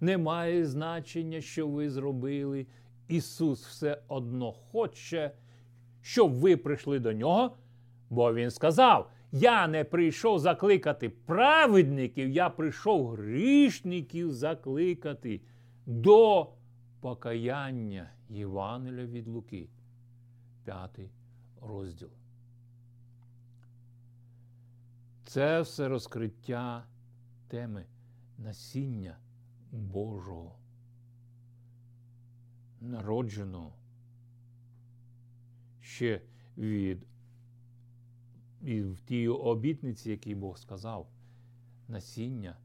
Немає 0.00 0.66
значення, 0.66 1.40
що 1.40 1.68
ви 1.68 1.90
зробили. 1.90 2.66
Ісус 3.08 3.66
все 3.66 4.02
одно 4.08 4.52
хоче, 4.52 5.30
щоб 6.00 6.32
ви 6.32 6.56
прийшли 6.56 6.98
до 6.98 7.12
нього, 7.12 7.56
бо 8.10 8.34
Він 8.34 8.50
сказав: 8.50 9.10
Я 9.32 9.68
не 9.68 9.84
прийшов 9.84 10.38
закликати 10.38 11.08
праведників, 11.08 12.28
я 12.28 12.50
прийшов 12.50 13.08
грішників 13.08 14.32
закликати 14.32 15.40
до 15.86 16.52
покаяння 17.00 18.10
Євангелія 18.28 19.06
від 19.06 19.28
Луки, 19.28 19.68
5 20.64 21.00
розділ. 21.62 22.10
Це 25.24 25.60
все 25.60 25.88
розкриття 25.88 26.84
теми 27.48 27.86
насіння 28.38 29.16
Божого, 29.72 30.58
народженого 32.80 33.72
ще 35.80 36.20
від 36.58 37.06
і 38.66 38.82
в 38.82 39.00
тій 39.00 39.28
обітниці, 39.28 40.10
який 40.10 40.34
Бог 40.34 40.58
сказав, 40.58 41.08
насіння 41.88 42.56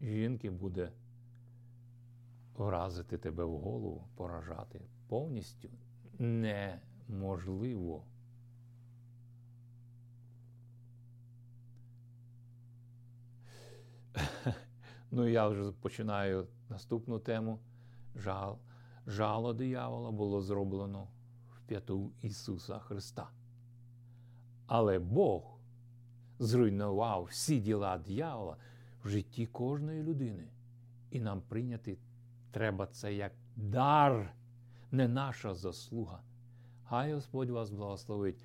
жінки 0.00 0.50
буде 0.50 0.92
вразити 2.56 3.18
тебе 3.18 3.44
в 3.44 3.58
голову, 3.58 4.08
поражати 4.14 4.80
повністю 5.08 5.68
неможливо. 6.18 8.04
Ну, 15.14 15.28
я 15.28 15.48
вже 15.48 15.72
починаю 15.72 16.48
наступну 16.68 17.18
тему. 17.18 17.58
Жал. 18.16 18.58
Жало 19.06 19.52
диявола 19.52 20.10
було 20.10 20.42
зроблено 20.42 21.08
п'яту 21.66 22.10
Ісуса 22.22 22.78
Христа. 22.78 23.30
Але 24.66 24.98
Бог 24.98 25.58
зруйнував 26.38 27.24
всі 27.24 27.60
діла 27.60 27.98
диявола 27.98 28.56
в 29.04 29.08
житті 29.08 29.46
кожної 29.46 30.02
людини. 30.02 30.48
І 31.10 31.20
нам 31.20 31.42
прийняти 31.48 31.98
треба 32.50 32.86
це 32.86 33.14
як 33.14 33.32
дар, 33.56 34.34
не 34.90 35.08
наша 35.08 35.54
заслуга. 35.54 36.22
Хай 36.84 37.14
Господь 37.14 37.50
вас 37.50 37.70
благословить. 37.70 38.36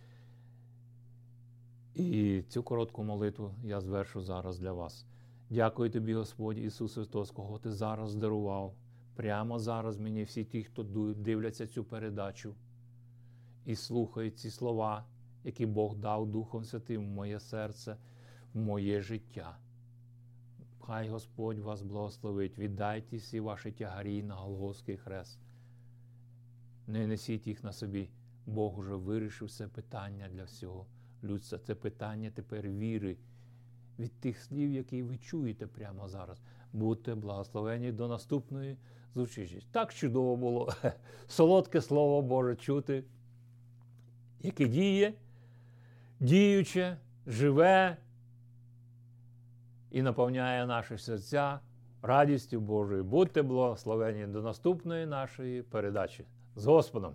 І 1.93 2.41
цю 2.49 2.63
коротку 2.63 3.03
молитву 3.03 3.55
я 3.63 3.82
звершу 3.82 4.22
зараз 4.22 4.59
для 4.59 4.74
вас. 4.74 5.05
Дякую 5.49 5.89
тобі, 5.89 6.13
Господь 6.13 6.57
Ісус 6.57 6.93
Христос, 6.93 7.32
кого 7.32 7.59
ти 7.59 7.72
зараз 7.72 8.15
дарував. 8.15 8.74
Прямо 9.15 9.59
зараз 9.59 9.97
мені 9.97 10.24
всі 10.24 10.43
ті, 10.43 10.63
хто 10.63 10.84
дивляться 11.13 11.68
цю 11.68 11.84
передачу 11.84 12.55
і 13.68 13.76
слухають 13.76 14.39
ці 14.39 14.49
слова, 14.49 15.05
які 15.43 15.65
Бог 15.65 15.95
дав 15.95 16.28
Духом 16.28 16.63
Святим 16.63 17.05
в 17.05 17.09
моє 17.09 17.39
серце, 17.39 17.97
в 18.53 18.59
моє 18.59 19.01
життя. 19.01 19.57
Хай 20.80 21.09
Господь 21.09 21.59
вас 21.59 21.82
благословить. 21.82 22.57
Віддайте 22.57 23.18
всі 23.18 23.39
ваші 23.39 23.72
тягарі 23.72 24.24
на 24.24 24.36
Голгофський 24.36 24.97
хрест. 24.97 25.39
Не 26.88 27.07
несіть 27.07 27.47
їх 27.47 27.63
на 27.63 27.74
собі. 27.74 28.09
Бог 28.45 28.80
уже 28.80 28.95
вирішив 28.95 29.51
це 29.51 29.68
питання 29.68 30.30
для 30.30 30.43
всього 30.43 30.86
людства. 31.24 31.59
Це 31.59 31.76
питання 31.76 32.32
тепер 32.32 32.70
віри 32.70 33.18
від 33.99 34.11
тих 34.20 34.39
слів, 34.39 34.72
які 34.72 35.03
ви 35.03 35.18
чуєте 35.18 35.68
прямо 35.68 36.07
зараз. 36.07 36.41
Будьте 36.74 37.15
благословені 37.15 37.91
до 37.91 38.07
наступної 38.07 38.78
зустрічі. 39.15 39.68
Так 39.72 39.93
чудово 39.93 40.36
було 40.36 40.70
солодке 41.28 41.82
Слово 41.82 42.22
Боже 42.22 42.55
чути, 42.55 43.03
яке 44.41 44.67
діє, 44.67 45.13
діюче, 46.19 46.97
живе 47.27 47.97
і 49.91 50.01
наповняє 50.01 50.65
наші 50.65 50.97
серця 50.97 51.59
радістю 52.01 52.59
Божою. 52.59 53.03
Будьте 53.03 53.41
благословені 53.41 54.27
до 54.27 54.41
наступної 54.41 55.05
нашої 55.05 55.61
передачі. 55.61 56.25
З 56.55 56.65
Господом! 56.65 57.13